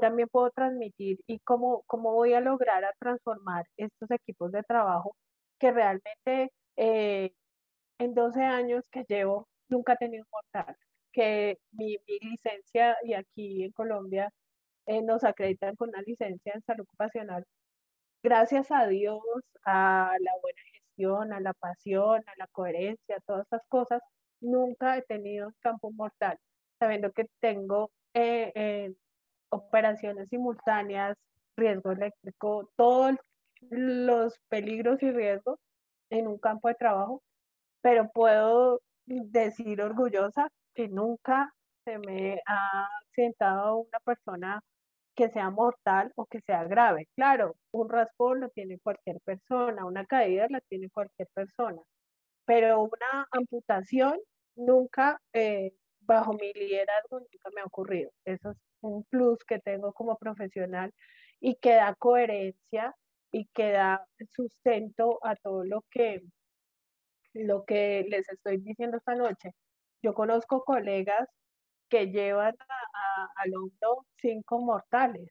[0.00, 5.16] también puedo transmitir y cómo, cómo voy a lograr a transformar estos equipos de trabajo
[5.58, 7.32] que realmente eh,
[7.98, 10.76] en 12 años que llevo nunca he tenido un mortal,
[11.12, 14.30] que mi, licencia y aquí en Colombia
[14.88, 17.44] eh, nos acreditan con una licencia en salud ocupacional
[18.22, 19.22] gracias a Dios,
[19.64, 24.02] a la buena gestión, a la pasión, a la coherencia, a todas estas cosas,
[24.40, 26.38] nunca he tenido campo mortal,
[26.78, 28.94] sabiendo que tengo eh, eh,
[29.50, 31.16] operaciones simultáneas,
[31.56, 33.16] riesgo eléctrico, todos
[33.70, 35.58] los peligros y riesgos
[36.10, 37.22] en un campo de trabajo,
[37.82, 41.52] pero puedo decir orgullosa que nunca
[41.84, 44.60] se me ha sentado una persona
[45.18, 47.08] que sea mortal o que sea grave.
[47.16, 51.82] Claro, un raspón lo tiene cualquier persona, una caída la tiene cualquier persona,
[52.46, 54.16] pero una amputación
[54.56, 58.12] nunca, eh, bajo mi liderazgo, nunca me ha ocurrido.
[58.24, 60.94] Eso es un plus que tengo como profesional
[61.40, 62.94] y que da coherencia
[63.32, 66.22] y que da sustento a todo lo que,
[67.34, 69.52] lo que les estoy diciendo esta noche.
[70.02, 71.28] Yo conozco colegas
[71.88, 72.54] que llevan
[73.36, 75.30] al hombro cinco mortales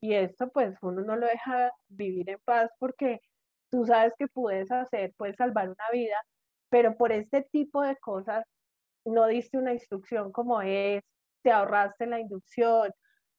[0.00, 3.20] Y esto pues uno no lo deja vivir en paz porque
[3.70, 6.16] tú sabes que puedes hacer, puedes salvar una vida,
[6.70, 8.44] pero por este tipo de cosas
[9.04, 11.02] no diste una instrucción como es,
[11.42, 12.90] te ahorraste la inducción,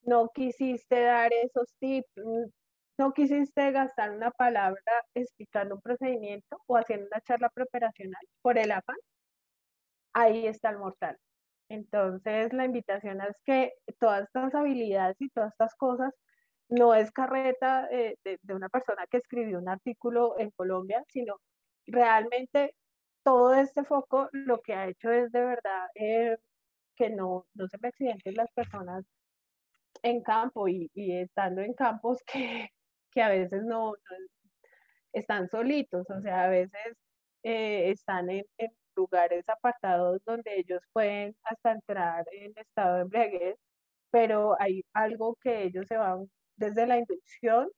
[0.04, 2.46] no quisiste dar esos tips, mm,
[3.00, 4.82] no quisiste gastar una palabra
[5.16, 8.98] explicando un procedimiento o haciendo una charla preoperacional por el afán,
[10.14, 11.18] ahí está el mortal.
[11.70, 16.14] Entonces, la invitación es que todas estas habilidades y todas estas cosas
[16.70, 21.36] no es carreta eh, de, una persona que escribió un artículo en Colombia, sino
[21.88, 22.76] realmente
[23.24, 26.38] todo este foco lo que ha hecho es de verdad eh,
[26.96, 29.06] que no, no se me accidenten las personas
[30.04, 32.20] en campo y, estando en campos
[33.14, 33.94] que, a veces no,
[35.14, 36.98] están solitos, o sea, a veces
[37.44, 38.46] eh, están en,
[38.96, 43.58] lugares apartados donde ellos pueden hasta entrar en estado de embriaguez,
[44.12, 47.70] pero hay algo que ellos se van desde la inducción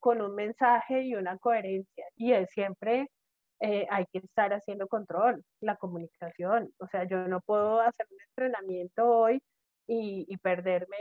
[0.00, 2.04] con un mensaje y una coherencia.
[2.16, 3.08] Y es siempre
[3.60, 6.72] eh, hay que estar haciendo control, la comunicación.
[6.78, 9.40] O sea, yo no puedo hacer un entrenamiento hoy
[9.86, 10.96] y, perderme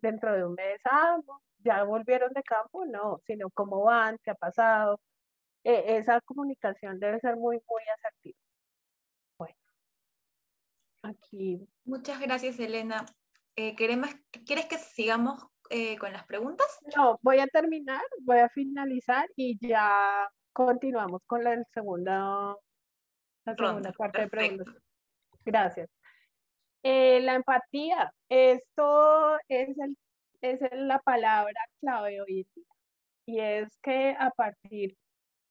[0.00, 1.18] dentro de un mes, ah,
[1.58, 5.00] ya volvieron de campo, no, sino cómo van, qué ha pasado.
[5.64, 8.38] E, esa comunicación debe ser muy, muy asertiva.
[11.02, 11.66] Aquí.
[11.84, 13.06] Muchas gracias, Elena.
[13.56, 16.66] Eh, ¿Quieres que sigamos eh, con las preguntas?
[16.96, 22.56] No, voy a terminar, voy a finalizar y ya continuamos con la segunda,
[23.44, 24.74] la segunda parte de preguntas.
[25.44, 25.88] Gracias.
[26.82, 29.96] Eh, la empatía, esto es, el,
[30.40, 32.64] es la palabra clave hoy en día.
[33.26, 34.96] Y es que a partir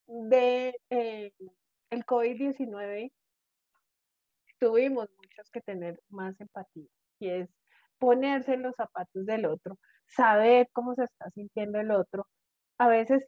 [0.07, 1.31] de eh,
[1.91, 3.11] el COVID-19
[4.59, 5.07] tuvimos
[5.51, 6.87] que tener más empatía.
[7.19, 7.49] Y es
[7.99, 9.77] ponerse en los zapatos del otro,
[10.07, 12.27] saber cómo se está sintiendo el otro.
[12.79, 13.27] A veces,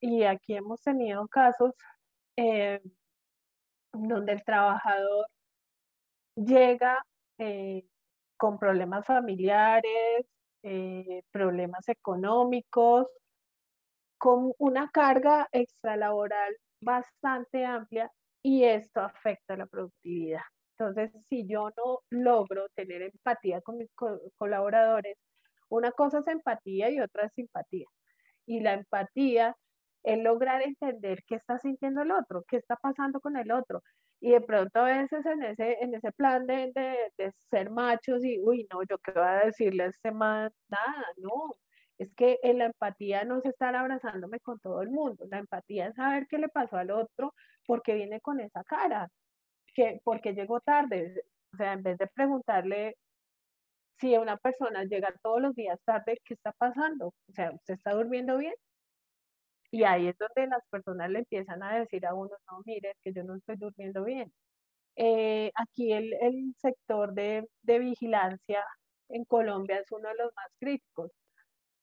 [0.00, 1.72] y aquí hemos tenido casos
[2.36, 2.80] eh,
[3.92, 5.26] donde el trabajador
[6.36, 7.04] llega
[7.38, 7.84] eh,
[8.36, 10.26] con problemas familiares,
[10.62, 13.06] eh, problemas económicos,
[14.18, 18.10] con una carga extralaboral bastante amplia
[18.42, 20.42] y esto afecta la productividad.
[20.78, 23.90] Entonces, si yo no logro tener empatía con mis
[24.36, 25.16] colaboradores,
[25.68, 27.86] una cosa es empatía y otra es simpatía.
[28.46, 29.56] Y la empatía
[30.04, 33.82] es lograr entender qué está sintiendo el otro, qué está pasando con el otro.
[34.20, 36.72] Y de pronto a veces en ese, en ese plan de,
[37.16, 41.04] de, ser machos y, uy, no, yo qué voy a decirle a este man, nada,
[41.18, 41.56] no.
[41.98, 45.26] Es que en la empatía no es estar abrazándome con todo el mundo.
[45.30, 47.34] La empatía es saber qué le pasó al otro
[47.66, 49.08] porque viene con esa cara,
[49.74, 51.24] que porque llegó tarde.
[51.52, 52.96] O sea, en vez de preguntarle
[53.98, 57.08] si una persona llega todos los días tarde, ¿qué está pasando?
[57.08, 58.54] O sea, ¿usted está durmiendo bien?
[59.70, 62.96] Y ahí es donde las personas le empiezan a decir a uno, no, mire, es
[63.02, 64.32] que yo no estoy durmiendo bien.
[64.96, 68.64] Eh, aquí el, el sector de, de, vigilancia
[69.08, 71.10] en Colombia es uno de los más críticos.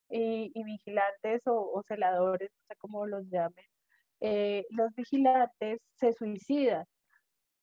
[0.08, 3.64] Y, y vigilantes o, o, celadores, no sé cómo los llamen,
[4.20, 6.84] eh, los vigilantes se suicidan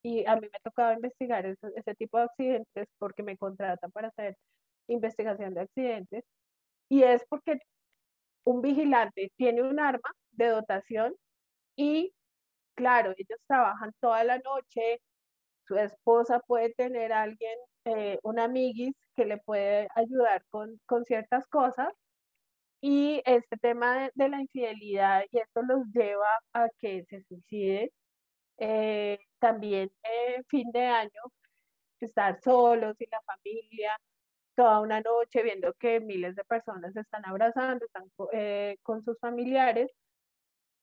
[0.03, 4.09] y a mí me ha tocado investigar ese, tipo de accidentes porque me contratan para
[4.09, 4.35] hacer
[4.87, 6.23] investigación de accidentes
[6.89, 7.59] y es porque
[8.45, 11.15] un vigilante tiene un arma de dotación
[11.75, 12.13] y
[12.75, 15.01] claro, ellos trabajan toda la noche,
[15.67, 21.05] su esposa puede tener a alguien, eh, un amiguis que le puede ayudar con, con
[21.05, 21.89] ciertas cosas
[22.81, 27.89] y este tema de, de, la infidelidad y esto los lleva a que se suiciden
[28.59, 31.21] eh, también eh, fin de año,
[31.99, 33.97] estar solos y la familia,
[34.55, 39.19] toda una noche viendo que miles de personas se están abrazando, están eh, con sus
[39.19, 39.91] familiares.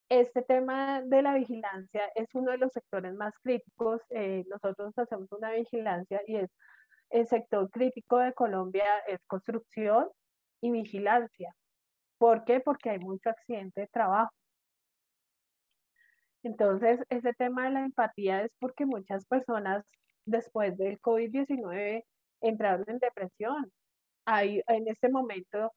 [0.09, 4.03] Este tema de la vigilancia es uno de los sectores más críticos.
[4.49, 6.51] nosotros hacemos una vigilancia y es
[7.11, 10.09] el sector crítico de Colombia es construcción
[10.61, 11.55] y vigilancia.
[12.19, 12.61] ¿Por qué?
[12.61, 14.33] Porque hay mucho accidente de trabajo.
[16.43, 19.85] Entonces, ese tema de la empatía es porque muchas personas
[20.27, 22.05] después del COVID-19
[22.43, 23.73] entraron en depresión.
[24.27, 25.73] Hay, en este momento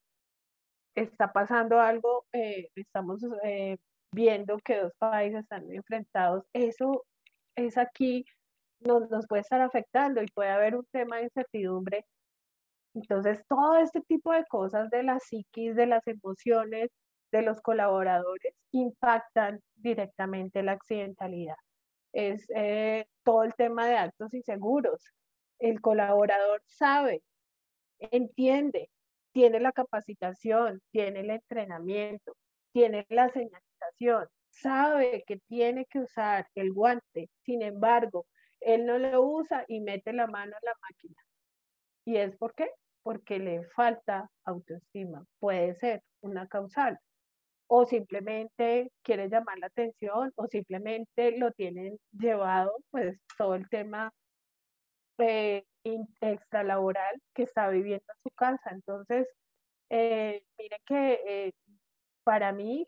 [0.95, 3.77] está pasando algo, eh, estamos eh,
[4.11, 6.45] viendo que dos países están enfrentados.
[6.53, 7.05] Eso
[7.55, 8.25] es aquí,
[8.79, 12.05] nos, nos puede estar afectando y puede haber un tema de incertidumbre.
[12.95, 16.89] Entonces, todo este tipo de cosas de la psiquis, de las emociones,
[17.31, 21.57] de los colaboradores impactan directamente la accidentalidad.
[22.13, 25.03] Es eh, todo el tema de actos inseguros.
[25.59, 27.21] El colaborador sabe,
[27.99, 28.89] entiende
[29.31, 32.35] tiene la capacitación, tiene el entrenamiento,
[32.71, 38.25] tiene la señalización, sabe que tiene que usar el guante, sin embargo,
[38.59, 41.15] él no lo usa y mete la mano en la máquina.
[42.05, 42.69] ¿Y es por qué?
[43.03, 45.25] Porque le falta autoestima.
[45.39, 46.99] Puede ser una causal.
[47.71, 54.11] O simplemente quiere llamar la atención o simplemente lo tienen llevado, pues todo el tema
[55.19, 55.65] eh,
[56.21, 58.71] extralaboral que está viviendo en su casa.
[58.71, 59.27] Entonces,
[59.89, 61.53] eh, mire que eh,
[62.23, 62.85] para mí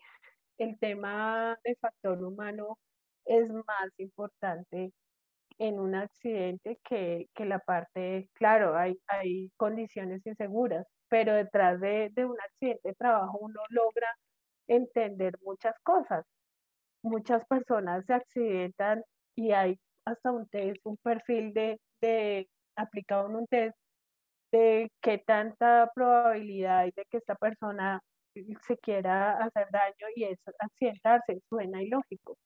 [0.57, 2.79] el tema de factor humano
[3.25, 4.93] es más importante
[5.59, 12.37] en un accidente que, la parte, claro, hay, hay condiciones inseguras, pero detrás de, un
[12.41, 14.07] accidente de trabajo uno logra
[14.75, 16.25] entender muchas cosas.
[17.03, 19.03] Muchas personas se accidentan
[19.35, 23.77] y hay hasta un test, un perfil de, de aplicado en un test
[24.51, 28.01] de qué tanta probabilidad hay de que esta persona
[28.67, 32.37] se quiera hacer daño y es accidentarse, suena ilógico,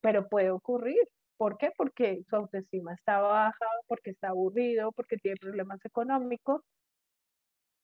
[0.00, 1.02] pero puede ocurrir.
[1.36, 1.70] ¿Por qué?
[1.76, 6.62] Porque su autoestima está baja, porque está aburrido, porque tiene problemas económicos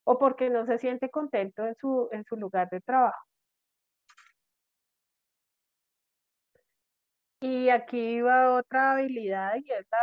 [0.04, 3.18] o porque no se siente contento en su, en su lugar de trabajo.
[7.40, 9.98] Y aquí va otra habilidad y es la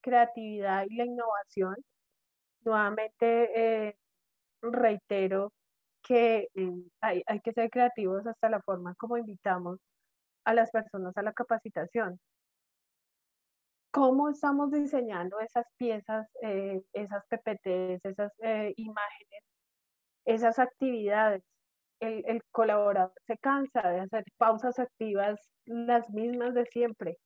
[0.00, 1.76] creatividad y la innovación.
[2.64, 3.96] Nuevamente, eh,
[4.62, 5.52] reitero
[6.02, 9.78] que mm, hay, hay que ser creativos hasta la forma como invitamos
[10.44, 12.20] a las personas a la capacitación.
[13.90, 19.42] ¿Cómo estamos diseñando esas piezas, eh, esas PPTs, esas eh, imágenes,
[20.26, 21.42] esas actividades?
[22.00, 27.18] El, el, colaborador se cansa de hacer pausas activas las mismas de siempre.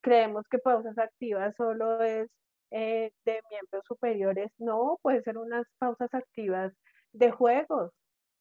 [0.00, 2.30] Creemos que pausas activas solo es
[2.70, 4.50] eh, de miembros superiores.
[4.58, 6.72] No, puede ser unas pausas activas
[7.12, 7.92] de juegos,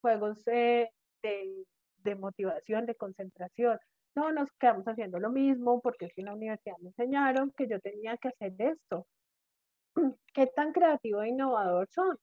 [0.02, 0.90] juegos de,
[1.24, 3.80] de, motivación, de concentración.
[4.16, 8.18] No nos quedamos haciendo lo mismo porque en la universidad me enseñaron que yo tenía
[8.18, 9.06] que hacer esto.
[10.34, 12.18] ¿Qué tan creativo e innovador son?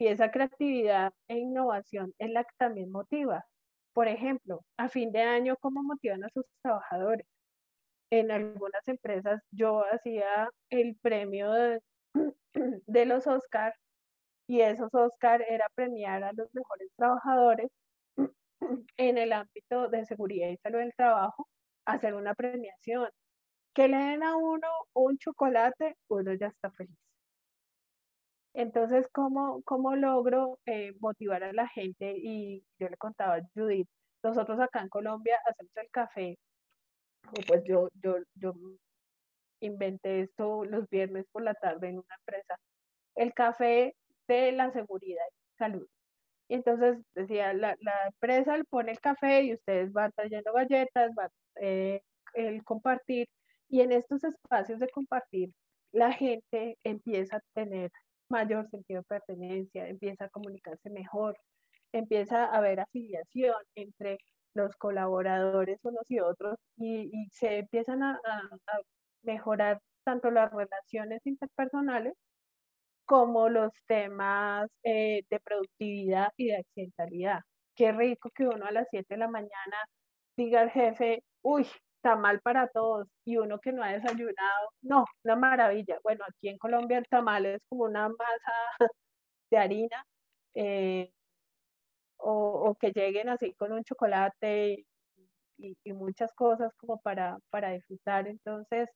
[0.00, 3.44] Y esa creatividad e innovación es la que también motiva.
[3.92, 7.26] Por ejemplo, a fin de año, ¿cómo motivan a sus trabajadores?
[8.10, 11.80] En algunas empresas yo hacía el premio de,
[13.06, 13.74] los Oscar
[14.48, 17.68] y esos Oscar era premiar a los mejores trabajadores
[18.96, 21.46] en el ámbito de seguridad y salud del trabajo,
[21.86, 23.10] hacer una premiación.
[23.74, 27.09] Que le den a uno un chocolate, uno ya está feliz.
[28.54, 32.14] Entonces, ¿cómo, cómo logro eh, motivar a la gente?
[32.16, 33.88] Y yo le contaba a Judith,
[34.22, 36.38] nosotros acá en Colombia hacemos el café,
[37.46, 38.52] pues yo, yo, yo
[39.60, 42.56] inventé esto los viernes por la tarde en una empresa.
[43.14, 43.94] El café
[44.28, 45.86] de la seguridad y salud.
[46.48, 51.14] Y entonces decía, la, la empresa le pone el café y ustedes van trayendo galletas,
[51.14, 51.30] van
[51.60, 52.02] eh,
[52.34, 53.28] el compartir.
[53.68, 55.50] Y en estos espacios de compartir,
[55.92, 57.90] la gente empieza a tener
[58.30, 61.38] mayor sentido de pertenencia, empieza a comunicarse mejor,
[61.92, 64.18] empieza a haber afiliación entre
[64.54, 68.78] los colaboradores unos y otros y, se empiezan a, a
[69.22, 72.14] mejorar tanto las relaciones interpersonales
[73.10, 77.40] como los temas eh, de productividad y de accidentalidad.
[77.74, 79.76] Qué rico que uno a las 7 de la mañana
[80.36, 81.66] diga al jefe, uy,
[82.02, 85.98] está mal para todos, y uno que no ha desayunado, no, una maravilla.
[86.02, 88.54] Bueno, aquí en Colombia el tamal es como una masa
[89.50, 90.04] de harina,
[90.54, 91.12] eh,
[92.18, 94.84] o, que lleguen así con un chocolate
[95.58, 98.28] y, y muchas cosas como para, para disfrutar.
[98.28, 98.88] Entonces,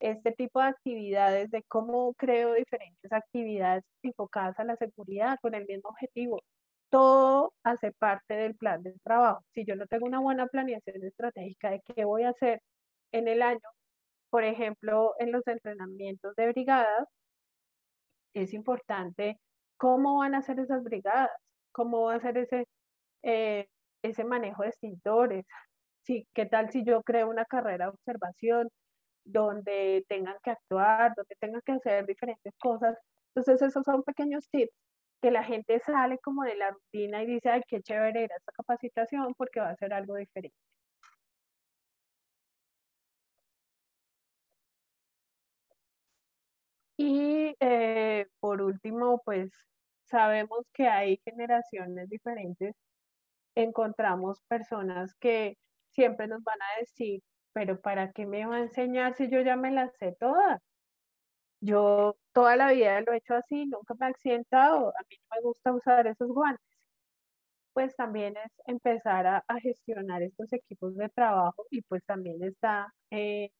[0.00, 5.66] este tipo de actividades, de cómo creo diferentes actividades enfocadas a la seguridad con el
[5.66, 6.40] mismo objetivo.
[6.94, 9.42] Todo hace parte del plan de trabajo.
[9.52, 12.62] Si yo no tengo una buena planeación estratégica de qué voy a hacer
[13.12, 13.58] en el año,
[14.30, 17.08] por ejemplo, en los entrenamientos de brigadas,
[18.34, 19.38] es importante
[19.76, 21.30] cómo van a ser esas brigadas,
[21.72, 22.66] cómo va a ser ese,
[23.22, 23.68] eh,
[24.02, 25.46] ese manejo de extintores,
[26.04, 28.68] sí, qué tal si yo creo una carrera de observación,
[29.24, 32.96] donde tengan que actuar, donde tengan que hacer diferentes cosas.
[33.34, 34.72] Entonces esos son pequeños tips
[35.24, 38.52] que la gente sale como de la rutina y dice, ay, qué chévere era esta
[38.52, 40.54] capacitación porque va a ser algo diferente.
[46.98, 49.50] Y eh, por último, pues
[50.04, 52.74] sabemos que hay generaciones diferentes.
[53.56, 55.56] Encontramos personas que
[55.92, 57.22] siempre nos van a decir
[57.54, 60.60] pero ¿para qué me va a enseñar si yo ya me las sé todas?
[61.64, 65.36] Yo toda la vida lo he hecho así, nunca me he accidentado, a mí no
[65.36, 66.62] me gusta usar esos guantes.
[67.72, 73.50] Pues también es empezar a, gestionar estos equipos de trabajo y pues también está eh,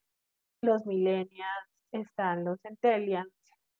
[0.62, 1.48] los millennials,
[1.92, 3.32] están los centennials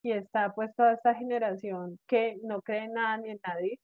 [0.02, 3.78] y está pues toda esta generación que no cree en nada ni en nadie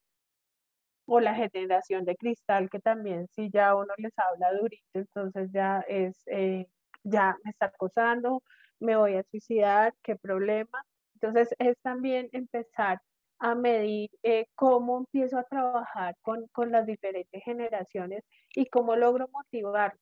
[1.07, 5.81] o la generación de cristal que también si ya uno les habla durito, entonces ya
[5.89, 6.67] es, eh,
[7.05, 8.43] ya me está acosando,
[8.81, 10.85] me voy a suicidar, qué problema.
[11.15, 13.01] Entonces es también empezar
[13.39, 18.23] a medir eh, cómo empiezo a trabajar con, con, las diferentes generaciones
[18.55, 20.01] y cómo logro motivarlos,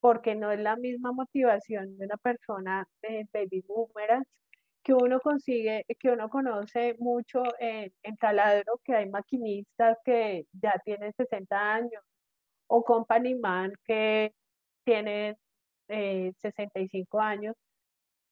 [0.00, 4.26] porque no es la misma motivación de una persona de baby boomers
[4.84, 11.12] que uno consigue, que uno conoce mucho en, Taladro, que hay maquinistas que ya tienen
[11.16, 12.02] 60 años,
[12.68, 14.32] o Company Man que
[14.84, 15.36] tienen
[15.88, 17.56] 65 eh, años.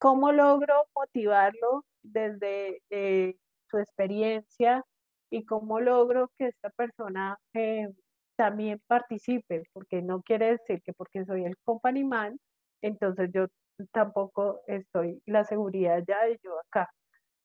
[0.02, 3.36] ¿Cómo logro motivarlo desde eh,
[3.70, 4.84] su experiencia
[5.30, 7.88] y cómo logro que esta persona eh,
[8.36, 9.62] también participe?
[9.72, 12.36] Porque no quiere decir que porque soy el Company Man,
[12.82, 13.46] entonces yo
[13.92, 16.90] tampoco estoy la seguridad ya de yo acá.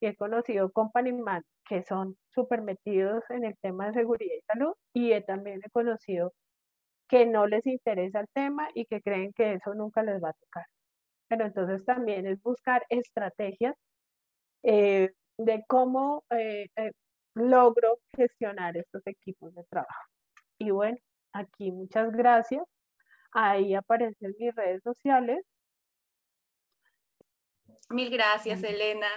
[0.01, 4.73] he conocido company man que son súper metidos en el tema de seguridad y salud
[4.93, 6.33] y he, también he conocido
[7.09, 10.33] que no les interesa el tema y que creen que eso nunca les va a
[10.33, 10.65] tocar.
[11.27, 13.75] Pero entonces también es buscar estrategias
[14.63, 16.91] eh, de cómo eh, eh,
[17.35, 20.09] logro gestionar estos equipos de trabajo.
[20.57, 20.97] Y bueno,
[21.33, 22.63] aquí muchas gracias.
[23.31, 25.45] Ahí aparecen mis redes sociales
[27.89, 29.07] Mil gracias, Elena.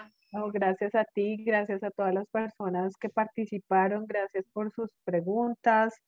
[0.53, 6.01] gracias a ti, gracias a todas las personas que participaron, gracias por sus preguntas.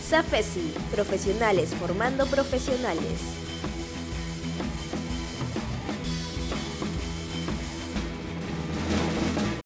[0.00, 3.45] SAFESI, profesionales formando profesionales.